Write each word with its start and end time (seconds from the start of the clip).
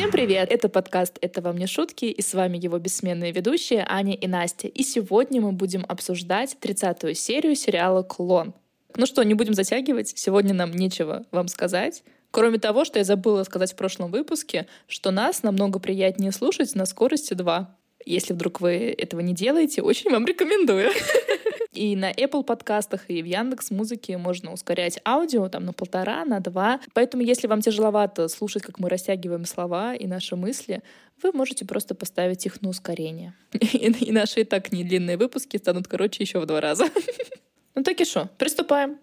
Всем 0.00 0.12
привет! 0.12 0.50
Это 0.50 0.70
подкаст 0.70 1.18
«Это 1.20 1.42
вам 1.42 1.58
не 1.58 1.66
шутки» 1.66 2.06
и 2.06 2.22
с 2.22 2.32
вами 2.32 2.56
его 2.56 2.78
бессменные 2.78 3.32
ведущие 3.32 3.84
Аня 3.86 4.14
и 4.14 4.26
Настя. 4.26 4.66
И 4.66 4.82
сегодня 4.82 5.42
мы 5.42 5.52
будем 5.52 5.84
обсуждать 5.86 6.56
30-ю 6.58 7.12
серию 7.12 7.54
сериала 7.54 8.02
«Клон». 8.02 8.54
Ну 8.96 9.04
что, 9.04 9.22
не 9.24 9.34
будем 9.34 9.52
затягивать, 9.52 10.14
сегодня 10.16 10.54
нам 10.54 10.72
нечего 10.72 11.26
вам 11.32 11.48
сказать. 11.48 12.02
Кроме 12.30 12.58
того, 12.58 12.86
что 12.86 12.98
я 12.98 13.04
забыла 13.04 13.44
сказать 13.44 13.74
в 13.74 13.76
прошлом 13.76 14.10
выпуске, 14.10 14.66
что 14.86 15.10
нас 15.10 15.42
намного 15.42 15.78
приятнее 15.78 16.32
слушать 16.32 16.74
на 16.74 16.86
скорости 16.86 17.34
2. 17.34 17.76
Если 18.06 18.32
вдруг 18.32 18.62
вы 18.62 18.94
этого 18.96 19.20
не 19.20 19.34
делаете, 19.34 19.82
очень 19.82 20.10
вам 20.10 20.24
рекомендую. 20.24 20.92
И 21.72 21.94
на 21.94 22.10
Apple 22.10 22.42
подкастах, 22.42 23.08
и 23.08 23.22
в 23.22 23.26
Яндекс 23.26 23.70
Музыке 23.70 24.18
можно 24.18 24.52
ускорять 24.52 25.00
аудио 25.06 25.48
там 25.48 25.64
на 25.64 25.72
полтора, 25.72 26.24
на 26.24 26.40
два. 26.40 26.80
Поэтому, 26.94 27.22
если 27.22 27.46
вам 27.46 27.60
тяжеловато 27.60 28.28
слушать, 28.28 28.62
как 28.62 28.80
мы 28.80 28.88
растягиваем 28.88 29.44
слова 29.44 29.94
и 29.94 30.06
наши 30.08 30.34
мысли, 30.34 30.82
вы 31.22 31.32
можете 31.32 31.64
просто 31.64 31.94
поставить 31.94 32.44
их 32.44 32.60
на 32.62 32.70
ускорение. 32.70 33.34
И 33.52 34.10
наши 34.10 34.40
и 34.40 34.44
так 34.44 34.72
не 34.72 34.84
длинные 34.84 35.16
выпуски 35.16 35.58
станут 35.58 35.86
короче 35.86 36.22
еще 36.22 36.40
в 36.40 36.46
два 36.46 36.60
раза. 36.60 36.86
Ну 37.76 37.84
так 37.84 38.00
и 38.00 38.04
что, 38.04 38.28
приступаем. 38.36 38.98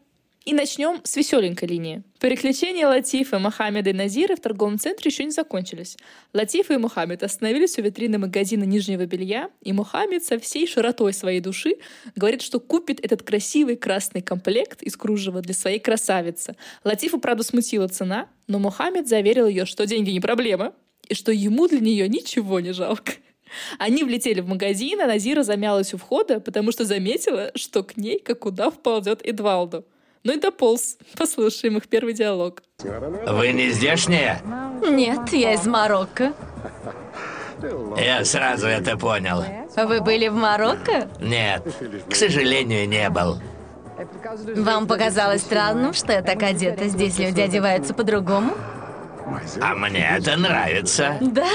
И 0.48 0.54
начнем 0.54 1.02
с 1.04 1.18
веселенькой 1.18 1.68
линии. 1.68 2.04
Переключения 2.22 2.88
Латифа, 2.88 3.38
Мохаммеда 3.38 3.90
и 3.90 3.94
Назира 3.94 4.38
в 4.38 4.40
торговом 4.40 4.80
центре 4.80 5.12
еще 5.12 5.26
не 5.26 5.32
закончились. 5.32 5.98
Латифа 6.32 6.76
и 6.76 6.78
Мухаммед 6.78 7.22
остановились 7.22 7.78
у 7.78 7.82
витрины 7.82 8.18
магазина 8.18 8.64
нижнего 8.64 9.06
белья, 9.06 9.50
и 9.62 9.74
Мухаммед 9.74 10.24
со 10.24 10.40
всей 10.40 10.66
широтой 10.66 11.12
своей 11.12 11.42
души 11.42 11.76
говорит, 12.16 12.42
что 12.42 12.62
купит 12.62 13.04
этот 13.04 13.24
красивый 13.24 13.76
красный 13.76 14.22
комплект 14.22 14.82
из 14.84 14.96
кружева 14.96 15.42
для 15.42 15.54
своей 15.54 15.80
красавицы. 15.80 16.56
Латифа, 16.86 17.18
правда, 17.18 17.44
смутила 17.44 17.90
цена, 17.90 18.30
но 18.48 18.58
Мухаммед 18.60 19.06
заверил 19.06 19.48
ее, 19.48 19.66
что 19.66 19.86
деньги 19.86 20.12
не 20.12 20.22
проблема, 20.22 20.74
и 21.10 21.14
что 21.14 21.34
ему 21.34 21.68
для 21.68 21.82
нее 21.82 22.08
ничего 22.08 22.62
не 22.62 22.72
жалко. 22.72 23.12
Они 23.80 24.02
влетели 24.06 24.40
в 24.40 24.48
магазин, 24.48 25.02
а 25.02 25.08
Назира 25.08 25.44
замялась 25.44 25.94
у 25.94 25.98
входа, 25.98 26.40
потому 26.40 26.72
что 26.72 26.86
заметила, 26.86 27.52
что 27.56 27.84
к 27.84 27.98
ней 27.98 28.20
как 28.20 28.46
удав 28.46 28.82
ползет 28.82 29.20
Эдвалду. 29.26 29.84
Ну 30.28 30.34
и 30.34 30.40
дополз. 30.42 30.98
Послушаем 31.18 31.78
их 31.78 31.88
первый 31.88 32.14
диалог. 32.14 32.62
Вы 32.84 33.54
не 33.54 33.70
здешняя? 33.70 34.42
Нет, 34.86 35.32
я 35.32 35.54
из 35.54 35.66
Марокко. 35.66 36.34
Я 37.96 38.26
сразу 38.26 38.68
это 38.68 38.98
понял. 38.98 39.42
Вы 39.78 40.02
были 40.02 40.28
в 40.28 40.34
Марокко? 40.34 41.08
Нет, 41.22 41.64
к 42.10 42.14
сожалению, 42.14 42.90
не 42.90 43.10
был. 43.10 43.38
Вам 44.58 44.86
показалось 44.86 45.44
странным, 45.44 45.94
что 45.94 46.12
я 46.12 46.22
так 46.22 46.44
одета? 46.44 46.90
Здесь 46.90 47.18
люди 47.20 47.40
одеваются 47.40 47.94
по-другому? 47.94 48.54
А 49.62 49.76
мне 49.76 50.06
это 50.18 50.36
нравится. 50.36 51.18
Да? 51.22 51.48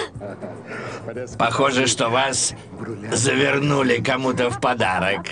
Похоже, 1.39 1.87
что 1.87 2.09
вас 2.09 2.55
завернули 3.12 3.98
кому-то 4.03 4.48
в 4.48 4.62
подарок. 4.62 5.27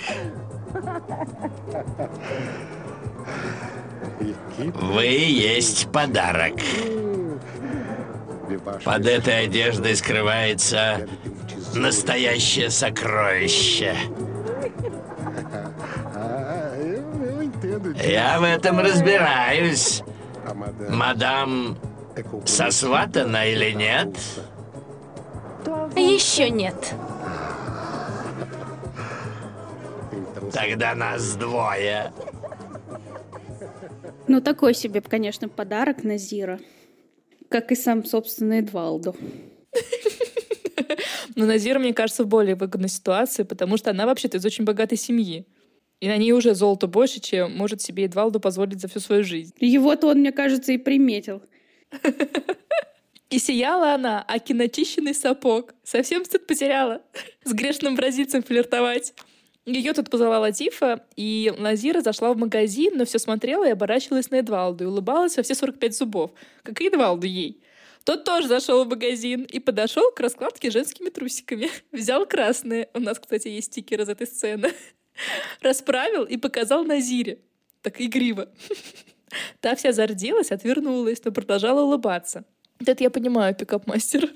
Вы 4.61 5.05
есть 5.05 5.91
подарок. 5.91 6.53
Под 8.83 9.05
этой 9.07 9.45
одеждой 9.45 9.95
скрывается 9.95 11.07
настоящее 11.73 12.69
сокровище. 12.69 13.95
Я 18.03 18.39
в 18.39 18.43
этом 18.43 18.79
разбираюсь. 18.79 20.03
Мадам 20.89 21.77
сосватана 22.45 23.47
или 23.47 23.71
нет? 23.71 24.15
Еще 25.95 26.49
нет. 26.49 26.93
Тогда 30.51 30.93
нас 30.95 31.35
двое. 31.35 32.11
Ну, 34.31 34.39
такой 34.39 34.73
себе, 34.73 35.01
конечно, 35.01 35.49
подарок 35.49 36.05
Назира. 36.05 36.57
Как 37.49 37.69
и 37.73 37.75
сам, 37.75 38.05
собственно, 38.05 38.59
Эдвалду. 38.59 39.13
Но 41.35 41.45
Назира, 41.45 41.79
мне 41.79 41.93
кажется, 41.93 42.23
в 42.23 42.27
более 42.27 42.55
выгодной 42.55 42.87
ситуации, 42.87 43.43
потому 43.43 43.75
что 43.75 43.89
она 43.89 44.05
вообще-то 44.05 44.37
из 44.37 44.45
очень 44.45 44.63
богатой 44.63 44.97
семьи. 44.97 45.45
И 45.99 46.07
на 46.07 46.15
ней 46.15 46.31
уже 46.31 46.55
золото 46.55 46.87
больше, 46.87 47.19
чем 47.19 47.57
может 47.57 47.81
себе 47.81 48.05
Эдвалду 48.05 48.39
позволить 48.39 48.79
за 48.79 48.87
всю 48.87 49.01
свою 49.01 49.25
жизнь. 49.25 49.53
Его-то 49.59 50.07
он, 50.07 50.19
мне 50.19 50.31
кажется, 50.31 50.71
и 50.71 50.77
приметил. 50.77 51.43
И 53.29 53.37
сияла 53.37 53.95
она, 53.95 54.23
а 54.25 54.39
киночищенный 54.39 55.13
сапог. 55.13 55.73
Совсем 55.83 56.23
стыд 56.23 56.47
потеряла. 56.47 57.01
С 57.43 57.51
грешным 57.51 57.97
бразильцем 57.97 58.43
флиртовать. 58.43 59.13
Ее 59.65 59.93
тут 59.93 60.09
позвала 60.09 60.39
Латифа, 60.39 61.05
и 61.15 61.53
Назира 61.57 62.01
зашла 62.01 62.33
в 62.33 62.37
магазин, 62.37 62.93
но 62.97 63.05
все 63.05 63.19
смотрела 63.19 63.67
и 63.67 63.71
оборачивалась 63.71 64.31
на 64.31 64.37
Эдвалду 64.37 64.85
и 64.85 64.87
улыбалась 64.87 65.37
во 65.37 65.43
все 65.43 65.53
45 65.53 65.95
зубов, 65.95 66.31
как 66.63 66.81
и 66.81 66.87
Эдвалду 66.87 67.27
ей. 67.27 67.61
Тот 68.03 68.23
тоже 68.23 68.47
зашел 68.47 68.83
в 68.83 68.89
магазин 68.89 69.43
и 69.43 69.59
подошел 69.59 70.11
к 70.11 70.19
раскладке 70.19 70.71
женскими 70.71 71.09
трусиками. 71.09 71.69
Взял 71.91 72.25
красные. 72.25 72.89
У 72.95 72.99
нас, 72.99 73.19
кстати, 73.19 73.49
есть 73.49 73.67
стикер 73.67 74.01
из 74.01 74.09
этой 74.09 74.25
сцены. 74.25 74.71
Расправил 75.61 76.23
и 76.23 76.37
показал 76.37 76.83
Назире. 76.83 77.39
Так 77.83 78.01
игриво. 78.01 78.49
Та 79.61 79.75
вся 79.75 79.91
зарделась, 79.91 80.51
отвернулась, 80.51 81.23
но 81.23 81.31
продолжала 81.31 81.81
улыбаться. 81.81 82.45
Это 82.85 83.03
я 83.03 83.11
понимаю, 83.11 83.55
пикап-мастер. 83.55 84.33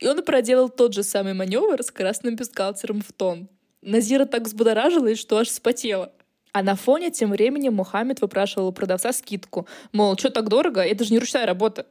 И 0.00 0.08
он 0.08 0.24
проделал 0.24 0.68
тот 0.68 0.92
же 0.92 1.04
самый 1.04 1.34
маневр 1.34 1.82
с 1.82 1.92
красным 1.92 2.34
бюстгальтером 2.34 3.00
в 3.00 3.12
тон. 3.12 3.48
Назира 3.86 4.24
так 4.24 4.42
взбудоражилась, 4.42 5.18
что 5.18 5.38
аж 5.38 5.48
вспотела. 5.48 6.12
А 6.52 6.62
на 6.64 6.74
фоне 6.74 7.10
тем 7.12 7.30
временем 7.30 7.74
Мухаммед 7.74 8.20
выпрашивал 8.20 8.68
у 8.68 8.72
продавца 8.72 9.12
скидку. 9.12 9.68
Мол, 9.92 10.18
что 10.18 10.30
так 10.30 10.48
дорого? 10.48 10.80
Это 10.80 11.04
же 11.04 11.12
не 11.12 11.20
ручная 11.20 11.46
работа. 11.46 11.86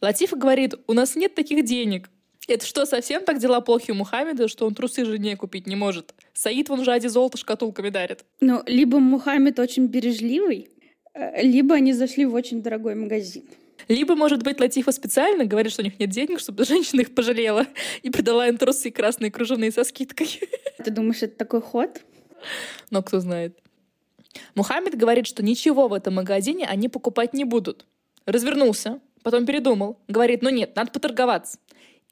Латифа 0.00 0.34
говорит, 0.34 0.74
у 0.88 0.94
нас 0.94 1.14
нет 1.14 1.36
таких 1.36 1.64
денег. 1.64 2.10
Это 2.48 2.66
что, 2.66 2.86
совсем 2.86 3.22
так 3.22 3.38
дела 3.38 3.60
плохи 3.60 3.92
у 3.92 3.94
Мухаммеда, 3.94 4.48
что 4.48 4.66
он 4.66 4.74
трусы 4.74 5.04
жене 5.04 5.36
купить 5.36 5.68
не 5.68 5.76
может? 5.76 6.12
Саид 6.32 6.70
вон 6.70 6.82
жади 6.82 7.06
золото 7.06 7.38
шкатулками 7.38 7.90
дарит. 7.90 8.24
Ну, 8.40 8.62
либо 8.66 8.98
Мухаммед 8.98 9.60
очень 9.60 9.86
бережливый, 9.86 10.70
э, 11.14 11.42
либо 11.42 11.76
они 11.76 11.92
зашли 11.92 12.24
в 12.24 12.34
очень 12.34 12.62
дорогой 12.62 12.96
магазин. 12.96 13.44
Либо, 13.88 14.14
может 14.14 14.42
быть, 14.42 14.60
Латифа 14.60 14.92
специально 14.92 15.44
говорит, 15.44 15.72
что 15.72 15.82
у 15.82 15.84
них 15.84 15.98
нет 15.98 16.10
денег, 16.10 16.40
чтобы 16.40 16.64
женщина 16.64 17.00
их 17.00 17.14
пожалела 17.14 17.66
и 18.02 18.10
продала 18.10 18.46
им 18.46 18.58
трусы 18.58 18.90
красные 18.90 19.30
кружевные 19.30 19.72
со 19.72 19.84
скидкой. 19.84 20.40
Ты 20.84 20.90
думаешь, 20.90 21.22
это 21.22 21.36
такой 21.36 21.62
ход? 21.62 22.00
Но 22.90 23.02
кто 23.02 23.20
знает. 23.20 23.58
Мухаммед 24.54 24.96
говорит, 24.96 25.26
что 25.26 25.42
ничего 25.42 25.88
в 25.88 25.94
этом 25.94 26.14
магазине 26.14 26.66
они 26.66 26.88
покупать 26.88 27.32
не 27.32 27.44
будут. 27.44 27.86
Развернулся, 28.26 29.00
потом 29.22 29.46
передумал. 29.46 29.98
Говорит, 30.06 30.42
ну 30.42 30.50
нет, 30.50 30.76
надо 30.76 30.92
поторговаться. 30.92 31.58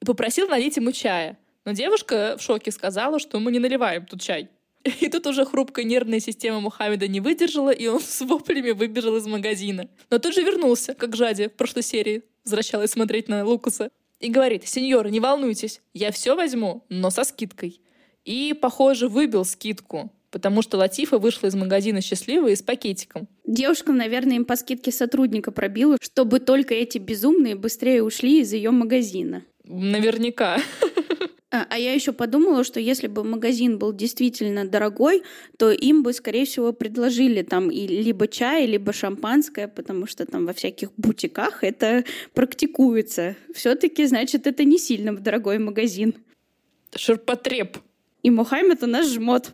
И 0.01 0.05
попросил 0.05 0.47
налить 0.47 0.77
ему 0.77 0.91
чая. 0.91 1.37
Но 1.63 1.73
девушка 1.73 2.35
в 2.39 2.41
шоке 2.41 2.71
сказала, 2.71 3.19
что 3.19 3.39
мы 3.39 3.51
не 3.51 3.59
наливаем 3.59 4.05
тут 4.05 4.21
чай. 4.21 4.49
И 5.01 5.09
тут 5.09 5.27
уже 5.27 5.45
хрупкая 5.45 5.85
нервная 5.85 6.19
система 6.19 6.59
Мухаммеда 6.59 7.07
не 7.07 7.19
выдержала, 7.19 7.71
и 7.71 7.87
он 7.87 7.99
с 7.99 8.21
воплями 8.21 8.71
выбежал 8.71 9.17
из 9.17 9.25
магазина. 9.25 9.87
Но 10.09 10.19
тут 10.19 10.33
же 10.33 10.43
вернулся, 10.43 10.93
как 10.93 11.15
Жади 11.15 11.47
в 11.47 11.53
прошлой 11.53 11.83
серии, 11.83 12.23
возвращалась 12.43 12.91
смотреть 12.91 13.27
на 13.27 13.45
Лукаса. 13.45 13.89
И 14.19 14.29
говорит, 14.29 14.67
сеньор, 14.67 15.09
не 15.09 15.19
волнуйтесь, 15.19 15.81
я 15.93 16.11
все 16.11 16.35
возьму, 16.35 16.83
но 16.89 17.11
со 17.11 17.23
скидкой. 17.23 17.81
И, 18.25 18.55
похоже, 18.59 19.09
выбил 19.09 19.45
скидку, 19.45 20.11
потому 20.31 20.63
что 20.63 20.77
Латифа 20.77 21.19
вышла 21.19 21.47
из 21.47 21.55
магазина 21.55 22.01
счастливая 22.01 22.53
и 22.53 22.55
с 22.55 22.63
пакетиком. 22.63 23.27
Девушка, 23.45 23.91
наверное, 23.91 24.37
им 24.37 24.45
по 24.45 24.55
скидке 24.55 24.91
сотрудника 24.91 25.51
пробила, 25.51 25.97
чтобы 26.01 26.39
только 26.39 26.73
эти 26.73 26.97
безумные 26.97 27.55
быстрее 27.55 28.01
ушли 28.01 28.41
из 28.41 28.51
ее 28.53 28.71
магазина. 28.71 29.43
Наверняка. 29.65 30.59
А, 31.49 31.65
а 31.69 31.77
я 31.77 31.93
еще 31.93 32.11
подумала, 32.11 32.65
что 32.65 32.79
если 32.79 33.07
бы 33.07 33.23
магазин 33.23 33.79
был 33.79 33.93
действительно 33.93 34.67
дорогой, 34.67 35.23
то 35.57 35.71
им 35.71 36.03
бы, 36.03 36.11
скорее 36.11 36.45
всего, 36.45 36.73
предложили 36.73 37.41
там 37.41 37.71
и 37.71 37.87
либо 37.87 38.27
чай, 38.27 38.65
либо 38.65 38.91
шампанское, 38.91 39.69
потому 39.69 40.07
что 40.07 40.25
там 40.25 40.45
во 40.45 40.53
всяких 40.53 40.91
бутиках 40.97 41.63
это 41.63 42.03
практикуется. 42.33 43.37
Все-таки, 43.53 44.05
значит, 44.05 44.45
это 44.45 44.65
не 44.65 44.77
сильно 44.77 45.15
дорогой 45.15 45.57
магазин. 45.57 46.15
Ширпотреб. 46.93 47.77
И 48.23 48.29
Мухаммед 48.29 48.83
у 48.83 48.87
нас 48.87 49.07
жмот. 49.07 49.53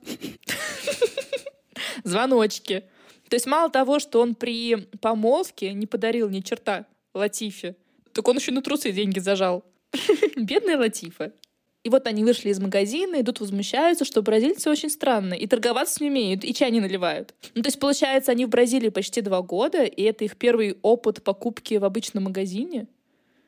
Звоночки. 2.04 2.86
То 3.30 3.36
есть 3.36 3.46
мало 3.46 3.70
того, 3.70 4.00
что 4.00 4.20
он 4.20 4.34
при 4.34 4.78
помолвке 5.00 5.74
не 5.74 5.86
подарил 5.86 6.30
ни 6.30 6.40
черта 6.40 6.88
Латифе, 7.14 7.76
так 8.14 8.28
он 8.28 8.38
еще 8.38 8.52
на 8.52 8.64
трусы 8.64 8.92
деньги 8.92 9.20
зажал. 9.20 9.64
Бедная 10.36 10.78
Латифа. 10.78 11.34
И 11.84 11.90
вот 11.90 12.08
они 12.08 12.24
вышли 12.24 12.50
из 12.50 12.60
магазина, 12.60 13.20
идут 13.20 13.42
возмущаются, 13.42 14.06
что 14.06 14.22
бразильцы 14.22 14.70
очень 14.70 14.90
странные, 14.90 15.40
и 15.40 15.48
торговаться 15.48 16.02
не 16.02 16.10
умеют, 16.10 16.46
и 16.46 16.54
чай 16.54 16.72
не 16.72 16.80
наливают. 16.80 17.34
Ну, 17.56 17.62
то 17.62 17.68
есть, 17.68 17.80
получается, 17.80 18.32
они 18.32 18.46
в 18.46 18.50
Бразилии 18.50 18.88
почти 18.88 19.20
два 19.20 19.42
года, 19.42 19.84
и 19.84 20.02
это 20.04 20.24
их 20.24 20.38
первый 20.38 20.78
опыт 20.82 21.24
покупки 21.24 21.76
в 21.76 21.84
обычном 21.84 22.24
магазине. 22.24 22.88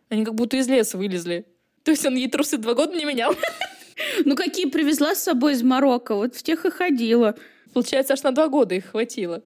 Они 0.09 0.25
как 0.25 0.35
будто 0.35 0.57
из 0.57 0.67
леса 0.67 0.97
вылезли. 0.97 1.45
То 1.83 1.91
есть 1.91 2.05
он 2.05 2.15
ей 2.15 2.29
трусы 2.29 2.57
два 2.57 2.73
года 2.73 2.95
не 2.95 3.05
менял. 3.05 3.35
Ну, 4.25 4.35
какие 4.35 4.65
привезла 4.65 5.15
с 5.15 5.23
собой 5.23 5.53
из 5.53 5.63
Марокко, 5.63 6.15
вот 6.15 6.35
в 6.35 6.43
тех 6.43 6.65
и 6.65 6.69
ходила. 6.69 7.35
Получается, 7.73 8.13
аж 8.13 8.23
на 8.23 8.31
два 8.31 8.49
года 8.49 8.75
их 8.75 8.87
хватило. 8.87 9.41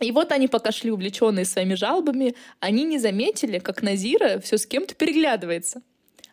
И 0.00 0.10
вот 0.12 0.32
они 0.32 0.48
пока 0.48 0.72
шли 0.72 0.90
увлеченные 0.90 1.44
своими 1.44 1.74
жалобами, 1.74 2.34
они 2.58 2.84
не 2.84 2.98
заметили, 2.98 3.58
как 3.58 3.82
Назира 3.82 4.40
все 4.40 4.56
с 4.56 4.64
кем-то 4.64 4.94
переглядывается. 4.94 5.82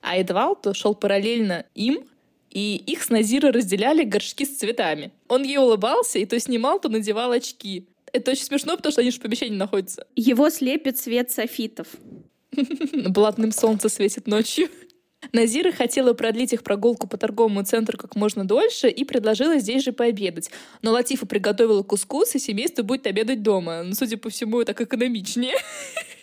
А 0.01 0.17
Эдвалд 0.17 0.75
шел 0.75 0.95
параллельно 0.95 1.65
им, 1.75 2.07
и 2.49 2.75
их 2.75 3.03
с 3.03 3.09
Назира 3.09 3.51
разделяли 3.51 4.03
горшки 4.03 4.45
с 4.45 4.57
цветами. 4.57 5.11
Он 5.27 5.43
ей 5.43 5.57
улыбался 5.57 6.19
и 6.19 6.25
то 6.25 6.39
снимал, 6.39 6.79
то 6.79 6.89
надевал 6.89 7.31
очки. 7.31 7.87
Это 8.13 8.31
очень 8.31 8.45
смешно, 8.45 8.77
потому 8.77 8.91
что 8.91 9.01
они 9.01 9.11
же 9.11 9.19
в 9.19 9.21
помещении 9.21 9.57
находятся. 9.57 10.07
Его 10.15 10.49
слепит 10.49 10.97
свет 10.97 11.29
софитов. 11.29 11.87
Блатным 13.09 13.51
солнце 13.51 13.89
светит 13.89 14.27
ночью. 14.27 14.69
Назира 15.33 15.71
хотела 15.71 16.13
продлить 16.13 16.53
их 16.53 16.63
прогулку 16.63 17.07
по 17.07 17.17
торговому 17.17 17.63
центру 17.63 17.97
как 17.97 18.15
можно 18.15 18.45
дольше 18.45 18.87
и 18.87 19.03
предложила 19.03 19.57
здесь 19.59 19.83
же 19.83 19.91
пообедать. 19.91 20.49
Но 20.81 20.91
Латифа 20.91 21.25
приготовила 21.25 21.83
кускус, 21.83 22.35
и 22.35 22.39
семейство 22.39 22.83
будет 22.83 23.07
обедать 23.07 23.41
дома. 23.41 23.83
Но, 23.83 23.93
судя 23.93 24.17
по 24.17 24.29
всему, 24.29 24.63
так 24.63 24.79
экономичнее. 24.79 25.55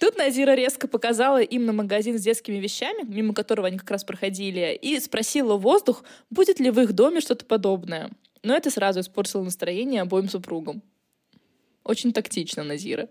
Тут 0.00 0.16
Назира 0.16 0.54
резко 0.54 0.88
показала 0.88 1.42
им 1.42 1.66
на 1.66 1.74
магазин 1.74 2.18
с 2.18 2.22
детскими 2.22 2.56
вещами, 2.56 3.04
мимо 3.06 3.34
которого 3.34 3.66
они 3.66 3.76
как 3.76 3.90
раз 3.90 4.02
проходили, 4.02 4.76
и 4.80 4.98
спросила 4.98 5.56
воздух, 5.56 6.04
будет 6.30 6.58
ли 6.58 6.70
в 6.70 6.80
их 6.80 6.94
доме 6.94 7.20
что-то 7.20 7.44
подобное. 7.44 8.10
Но 8.42 8.56
это 8.56 8.70
сразу 8.70 9.00
испортило 9.00 9.42
настроение 9.42 10.00
обоим 10.00 10.30
супругам. 10.30 10.82
Очень 11.84 12.14
тактично, 12.14 12.64
Назира. 12.64 13.10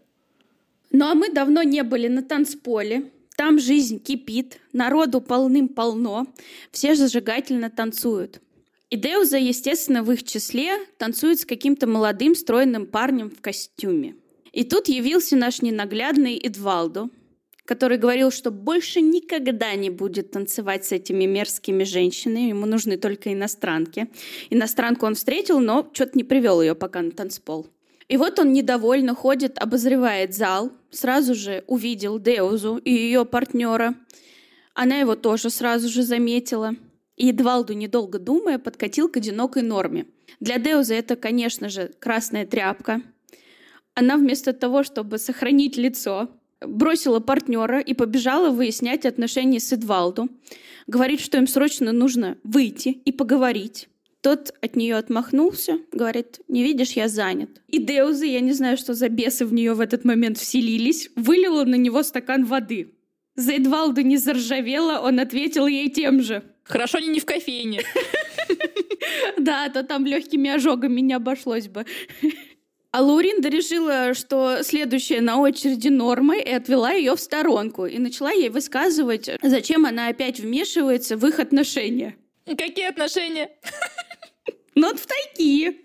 Ну 0.91 1.05
а 1.05 1.13
мы 1.13 1.31
давно 1.31 1.61
не 1.61 1.83
были 1.83 2.07
на 2.07 2.23
танцполе, 2.23 3.11
там 3.37 3.59
жизнь 3.59 3.99
кипит, 3.99 4.59
народу 4.73 5.21
полным-полно, 5.21 6.25
все 6.71 6.95
зажигательно 6.95 7.69
танцуют. 7.69 8.41
И 8.89 8.97
Деуза, 8.97 9.37
естественно, 9.37 10.01
в 10.01 10.11
их 10.11 10.23
числе 10.23 10.79
танцует 10.97 11.39
с 11.39 11.45
каким-то 11.45 11.85
молодым 11.85 12.33
стройным 12.33 12.87
парнем 12.87 13.29
в 13.29 13.41
костюме. 13.41 14.15
И 14.51 14.63
тут 14.63 14.87
явился 14.87 15.35
наш 15.35 15.61
ненаглядный 15.61 16.37
Эдвалдо, 16.37 17.09
который 17.65 17.97
говорил, 17.97 18.31
что 18.31 18.49
больше 18.49 18.99
никогда 18.99 19.75
не 19.75 19.91
будет 19.91 20.31
танцевать 20.31 20.85
с 20.85 20.91
этими 20.91 21.25
мерзкими 21.25 21.83
женщинами, 21.83 22.49
ему 22.49 22.65
нужны 22.65 22.97
только 22.97 23.31
иностранки. 23.31 24.07
Иностранку 24.49 25.05
он 25.05 25.13
встретил, 25.13 25.59
но 25.59 25.87
что-то 25.93 26.17
не 26.17 26.23
привел 26.23 26.61
ее 26.61 26.73
пока 26.73 27.01
на 27.01 27.11
танцпол. 27.11 27.67
И 28.07 28.17
вот 28.17 28.39
он 28.39 28.53
недовольно 28.53 29.13
ходит, 29.13 29.59
обозревает 29.59 30.33
зал, 30.33 30.71
сразу 30.89 31.35
же 31.35 31.63
увидел 31.67 32.17
Деузу 32.17 32.77
и 32.77 32.91
ее 32.91 33.23
партнера. 33.23 33.93
Она 34.73 34.97
его 34.97 35.15
тоже 35.15 35.51
сразу 35.51 35.89
же 35.89 36.01
заметила. 36.01 36.71
И 37.17 37.29
Эдвалду, 37.29 37.73
недолго 37.73 38.17
думая, 38.17 38.57
подкатил 38.57 39.09
к 39.09 39.17
одинокой 39.17 39.61
норме. 39.61 40.07
Для 40.39 40.57
Деузы 40.57 40.95
это, 40.95 41.15
конечно 41.15 41.69
же, 41.69 41.91
красная 41.99 42.47
тряпка. 42.47 43.03
Она 43.95 44.17
вместо 44.17 44.53
того, 44.53 44.83
чтобы 44.83 45.17
сохранить 45.17 45.77
лицо, 45.77 46.29
бросила 46.61 47.19
партнера 47.19 47.79
и 47.79 47.93
побежала 47.93 48.49
выяснять 48.49 49.05
отношения 49.05 49.59
с 49.59 49.71
Эдвалду. 49.71 50.29
Говорит, 50.87 51.19
что 51.19 51.37
им 51.37 51.47
срочно 51.47 51.91
нужно 51.91 52.37
выйти 52.43 52.89
и 52.89 53.11
поговорить. 53.11 53.87
Тот 54.21 54.53
от 54.61 54.75
нее 54.75 54.97
отмахнулся, 54.97 55.79
говорит, 55.93 56.41
не 56.49 56.63
видишь, 56.63 56.91
я 56.91 57.07
занят. 57.07 57.61
И 57.67 57.77
Деузы, 57.77 58.25
я 58.25 58.41
не 58.41 58.51
знаю, 58.51 58.75
что 58.77 58.93
за 58.93 59.07
бесы 59.07 59.45
в 59.45 59.53
нее 59.53 59.73
в 59.73 59.79
этот 59.79 60.03
момент 60.03 60.37
вселились, 60.37 61.09
вылила 61.15 61.63
на 61.63 61.75
него 61.75 62.03
стакан 62.03 62.43
воды. 62.43 62.95
За 63.35 63.53
Эдвалду 63.53 64.01
не 64.01 64.17
заржавела, 64.17 64.99
он 64.99 65.19
ответил 65.21 65.67
ей 65.67 65.89
тем 65.89 66.21
же. 66.21 66.43
Хорошо, 66.63 66.99
не 66.99 67.19
в 67.19 67.25
кофейне. 67.25 67.81
Да, 69.37 69.69
то 69.69 69.83
там 69.83 70.05
легкими 70.05 70.49
ожогами 70.49 70.99
не 71.01 71.13
обошлось 71.13 71.67
бы. 71.67 71.85
А 72.91 73.01
Лауринда 73.01 73.49
решила, 73.49 74.15
что 74.15 74.63
следующая 74.63 75.21
на 75.21 75.37
очереди 75.39 75.89
норма, 75.89 76.37
и 76.37 76.49
отвела 76.49 76.91
ее 76.91 77.15
в 77.15 77.19
сторонку. 77.19 77.85
И 77.85 77.99
начала 77.99 78.31
ей 78.31 78.49
высказывать, 78.49 79.29
зачем 79.43 79.85
она 79.85 80.07
опять 80.07 80.39
вмешивается 80.39 81.15
в 81.15 81.25
их 81.27 81.39
отношения. 81.39 82.17
Какие 82.45 82.87
отношения? 82.87 83.51
Ну, 84.73 84.87
вот 84.87 84.99
в 84.99 85.05
такие. 85.05 85.75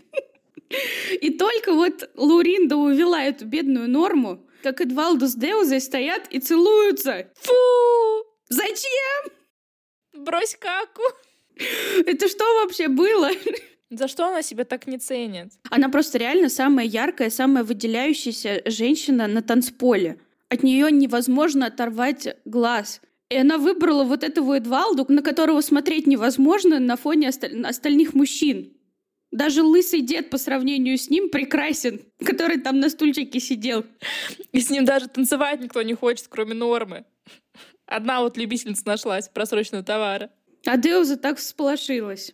И 1.20 1.30
только 1.30 1.72
вот 1.72 2.08
Луринда 2.14 2.76
увела 2.76 3.22
эту 3.22 3.44
бедную 3.44 3.88
норму, 3.88 4.46
как 4.62 4.80
Эдвалду 4.80 5.26
с 5.26 5.34
Деузой 5.34 5.80
стоят 5.80 6.26
и 6.30 6.38
целуются. 6.38 7.30
Фу! 7.42 7.52
Зачем? 8.48 9.32
Брось 10.14 10.56
каку. 10.58 11.02
Это 12.06 12.28
что 12.28 12.44
вообще 12.62 12.88
было? 12.88 13.30
За 13.96 14.08
что 14.08 14.26
она 14.28 14.42
себя 14.42 14.64
так 14.64 14.86
не 14.86 14.98
ценит? 14.98 15.52
Она 15.70 15.88
просто 15.88 16.18
реально 16.18 16.48
самая 16.48 16.86
яркая, 16.86 17.30
самая 17.30 17.64
выделяющаяся 17.64 18.62
женщина 18.66 19.26
на 19.26 19.42
танцполе. 19.42 20.18
От 20.48 20.62
нее 20.62 20.90
невозможно 20.90 21.66
оторвать 21.66 22.36
глаз. 22.44 23.00
И 23.30 23.36
она 23.36 23.58
выбрала 23.58 24.04
вот 24.04 24.22
этого 24.22 24.58
Эдвалду, 24.58 25.06
на 25.08 25.22
которого 25.22 25.60
смотреть 25.60 26.06
невозможно 26.06 26.78
на 26.78 26.96
фоне 26.96 27.28
осталь- 27.28 27.64
остальных 27.64 28.14
мужчин. 28.14 28.72
Даже 29.32 29.62
лысый 29.62 30.00
дед 30.00 30.30
по 30.30 30.38
сравнению 30.38 30.96
с 30.96 31.10
ним 31.10 31.30
прекрасен, 31.30 32.00
который 32.24 32.60
там 32.60 32.78
на 32.78 32.88
стульчике 32.88 33.40
сидел. 33.40 33.84
И 34.52 34.60
с 34.60 34.70
ним 34.70 34.84
даже 34.84 35.08
танцевать 35.08 35.60
никто 35.60 35.82
не 35.82 35.94
хочет, 35.94 36.28
кроме 36.28 36.54
Нормы. 36.54 37.04
Одна 37.86 38.20
вот 38.20 38.36
любительница 38.36 38.82
нашлась 38.86 39.28
просроченного 39.28 39.84
товара. 39.84 40.30
А 40.66 40.76
Деуза 40.76 41.16
так 41.16 41.38
всполошилась. 41.38 42.32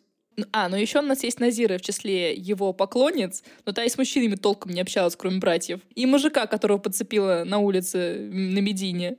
А, 0.52 0.69
ну 0.69 0.76
еще 0.76 1.00
у 1.00 1.02
нас 1.02 1.22
есть 1.22 1.40
Назира 1.40 1.78
в 1.78 1.82
числе 1.82 2.34
его 2.34 2.72
поклонниц, 2.72 3.42
но 3.66 3.72
та 3.72 3.84
и 3.84 3.88
с 3.88 3.98
мужчинами 3.98 4.37
толком 4.37 4.72
не 4.72 4.81
общалась, 4.81 5.16
кроме 5.16 5.38
братьев. 5.38 5.81
И 5.94 6.06
мужика, 6.06 6.46
которого 6.46 6.78
подцепила 6.78 7.44
на 7.44 7.58
улице 7.58 8.28
на 8.31 8.58
Медине 8.60 9.16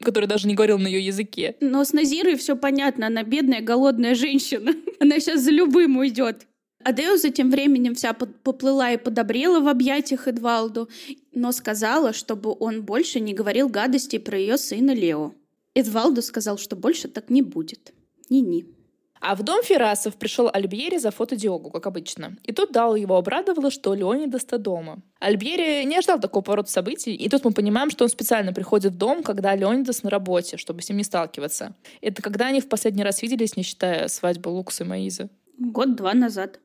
который 0.00 0.26
даже 0.26 0.46
не 0.46 0.54
говорил 0.54 0.78
на 0.78 0.86
ее 0.86 1.04
языке. 1.04 1.56
Но 1.60 1.82
с 1.82 1.92
Назирой 1.92 2.36
все 2.36 2.54
понятно, 2.54 3.06
она 3.06 3.22
бедная, 3.22 3.62
голодная 3.62 4.14
женщина. 4.14 4.72
Она 5.00 5.18
сейчас 5.18 5.40
за 5.40 5.50
любым 5.50 5.96
уйдет. 5.96 6.46
А 6.84 6.92
Деуза 6.92 7.30
тем 7.30 7.50
временем 7.50 7.94
вся 7.94 8.12
поплыла 8.12 8.92
и 8.92 8.96
подобрела 8.96 9.58
в 9.60 9.66
объятиях 9.66 10.28
Эдвалду, 10.28 10.88
но 11.32 11.50
сказала, 11.50 12.12
чтобы 12.12 12.54
он 12.60 12.84
больше 12.84 13.18
не 13.18 13.34
говорил 13.34 13.68
гадостей 13.68 14.20
про 14.20 14.38
ее 14.38 14.56
сына 14.56 14.94
Лео. 14.94 15.32
Эдвалду 15.74 16.22
сказал, 16.22 16.58
что 16.58 16.76
больше 16.76 17.08
так 17.08 17.28
не 17.28 17.42
будет. 17.42 17.92
Ни-ни. 18.30 18.75
А 19.20 19.34
в 19.34 19.42
дом 19.42 19.62
Ферасов 19.62 20.16
пришел 20.16 20.50
Альбьери 20.52 20.98
за 20.98 21.10
фото 21.10 21.36
Диогу, 21.36 21.70
как 21.70 21.86
обычно. 21.86 22.36
И 22.44 22.52
тут 22.52 22.72
Дал 22.72 22.94
его 22.96 23.16
обрадовало, 23.16 23.70
что 23.70 23.94
Леонидас-то 23.94 24.58
дома. 24.58 24.98
Альбьери 25.18 25.84
не 25.84 25.96
ожидал 25.96 26.20
такого 26.20 26.42
поворота 26.42 26.70
событий, 26.70 27.14
и 27.14 27.28
тут 27.28 27.44
мы 27.44 27.52
понимаем, 27.52 27.90
что 27.90 28.04
он 28.04 28.10
специально 28.10 28.52
приходит 28.52 28.92
в 28.92 28.96
дом, 28.98 29.22
когда 29.22 29.54
Леонидас 29.54 30.02
на 30.02 30.10
работе, 30.10 30.56
чтобы 30.56 30.82
с 30.82 30.88
ним 30.88 30.98
не 30.98 31.04
сталкиваться. 31.04 31.74
Это 32.00 32.22
когда 32.22 32.46
они 32.46 32.60
в 32.60 32.68
последний 32.68 33.02
раз 33.02 33.22
виделись, 33.22 33.56
не 33.56 33.62
считая 33.62 34.08
свадьбы 34.08 34.48
Лукса 34.50 34.84
и 34.84 34.86
Маизы? 34.86 35.28
Год-два 35.58 36.12
назад. 36.12 36.60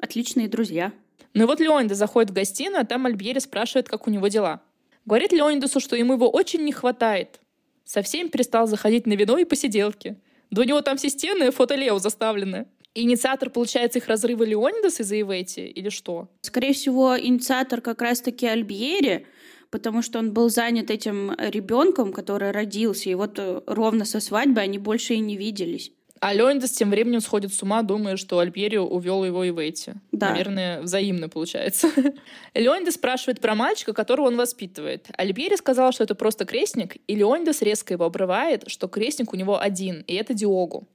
Отличные 0.00 0.48
друзья. 0.48 0.92
Ну 1.34 1.44
и 1.44 1.46
вот 1.46 1.60
Леонидас 1.60 1.98
заходит 1.98 2.30
в 2.30 2.34
гостиную, 2.34 2.82
а 2.82 2.84
там 2.84 3.06
Альбьери 3.06 3.40
спрашивает, 3.40 3.88
как 3.88 4.06
у 4.06 4.10
него 4.10 4.28
дела. 4.28 4.62
Говорит 5.04 5.32
Леонидасу, 5.32 5.80
что 5.80 5.96
ему 5.96 6.14
его 6.14 6.28
очень 6.28 6.64
не 6.64 6.72
хватает. 6.72 7.40
Совсем 7.84 8.28
перестал 8.28 8.66
заходить 8.66 9.06
на 9.06 9.14
вино 9.14 9.38
и 9.38 9.44
посиделки. 9.44 10.16
Да 10.50 10.62
у 10.62 10.64
него 10.64 10.80
там 10.80 10.96
все 10.96 11.08
стены 11.10 11.50
фото 11.50 11.74
Лео 11.74 11.98
заставлены. 11.98 12.66
Инициатор, 12.94 13.50
получается, 13.50 13.98
их 13.98 14.08
разрыва 14.08 14.44
Леонидас 14.44 15.00
из-за 15.00 15.20
Ивети 15.20 15.60
или 15.60 15.88
что? 15.88 16.28
Скорее 16.40 16.72
всего, 16.72 17.18
инициатор 17.18 17.80
как 17.80 18.02
раз-таки 18.02 18.46
Альбьери, 18.46 19.26
потому 19.70 20.02
что 20.02 20.18
он 20.18 20.32
был 20.32 20.48
занят 20.48 20.90
этим 20.90 21.32
ребенком, 21.38 22.12
который 22.12 22.50
родился, 22.50 23.10
и 23.10 23.14
вот 23.14 23.38
э, 23.38 23.60
ровно 23.66 24.04
со 24.04 24.20
свадьбы 24.20 24.60
они 24.60 24.78
больше 24.78 25.14
и 25.14 25.18
не 25.18 25.36
виделись. 25.36 25.92
А 26.20 26.32
Леонидас 26.32 26.72
тем 26.72 26.90
временем 26.90 27.20
сходит 27.20 27.52
с 27.52 27.62
ума, 27.62 27.82
думая, 27.82 28.16
что 28.16 28.38
Альбери 28.38 28.78
увел 28.78 29.24
его 29.24 29.44
и 29.44 29.50
Вейти. 29.50 29.94
Да. 30.12 30.30
Наверное, 30.30 30.80
взаимно 30.82 31.28
получается. 31.28 31.88
Леонидас 32.54 32.94
спрашивает 32.94 33.40
про 33.40 33.54
мальчика, 33.54 33.92
которого 33.92 34.26
он 34.26 34.36
воспитывает. 34.36 35.06
Альбери 35.16 35.56
сказал, 35.56 35.92
что 35.92 36.04
это 36.04 36.14
просто 36.14 36.44
крестник, 36.44 36.96
и 37.06 37.14
Леонидас 37.14 37.62
резко 37.62 37.94
его 37.94 38.04
обрывает, 38.04 38.64
что 38.68 38.88
крестник 38.88 39.32
у 39.32 39.36
него 39.36 39.60
один, 39.60 40.02
и 40.06 40.14
это 40.14 40.34
Диогу. 40.34 40.86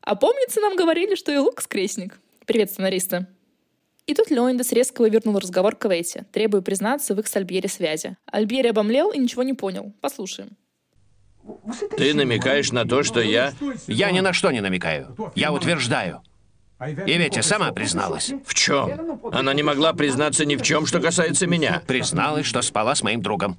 А 0.00 0.14
помнится, 0.14 0.60
нам 0.60 0.76
говорили, 0.76 1.14
что 1.14 1.32
и 1.32 1.36
Лукас 1.36 1.66
крестник. 1.66 2.20
Привет, 2.46 2.70
сценаристы. 2.70 3.26
И 4.06 4.14
тут 4.14 4.30
Леонидас 4.30 4.72
резко 4.72 5.02
вывернул 5.02 5.38
разговор 5.38 5.76
к 5.76 5.86
Вейте, 5.86 6.24
требуя 6.32 6.62
признаться 6.62 7.14
в 7.14 7.20
их 7.20 7.26
с 7.26 7.36
Альбери 7.36 7.68
связи. 7.68 8.16
Альбери 8.24 8.68
обомлел 8.68 9.10
и 9.10 9.18
ничего 9.18 9.42
не 9.42 9.52
понял. 9.52 9.92
Послушаем. 10.00 10.56
Ты 11.96 12.14
намекаешь 12.14 12.72
на 12.72 12.84
то, 12.84 13.02
что 13.02 13.20
я... 13.20 13.52
Я 13.86 14.10
ни 14.10 14.20
на 14.20 14.32
что 14.32 14.50
не 14.50 14.60
намекаю. 14.60 15.16
Я 15.34 15.52
утверждаю. 15.52 16.22
И 17.06 17.18
Ветя 17.18 17.42
сама 17.42 17.72
призналась. 17.72 18.32
В 18.46 18.54
чем? 18.54 19.20
Она 19.32 19.52
не 19.52 19.62
могла 19.62 19.92
признаться 19.92 20.44
ни 20.44 20.56
в 20.56 20.62
чем, 20.62 20.86
что 20.86 21.00
касается 21.00 21.46
меня. 21.46 21.82
Призналась, 21.86 22.46
что 22.46 22.62
спала 22.62 22.94
с 22.94 23.02
моим 23.02 23.20
другом. 23.20 23.58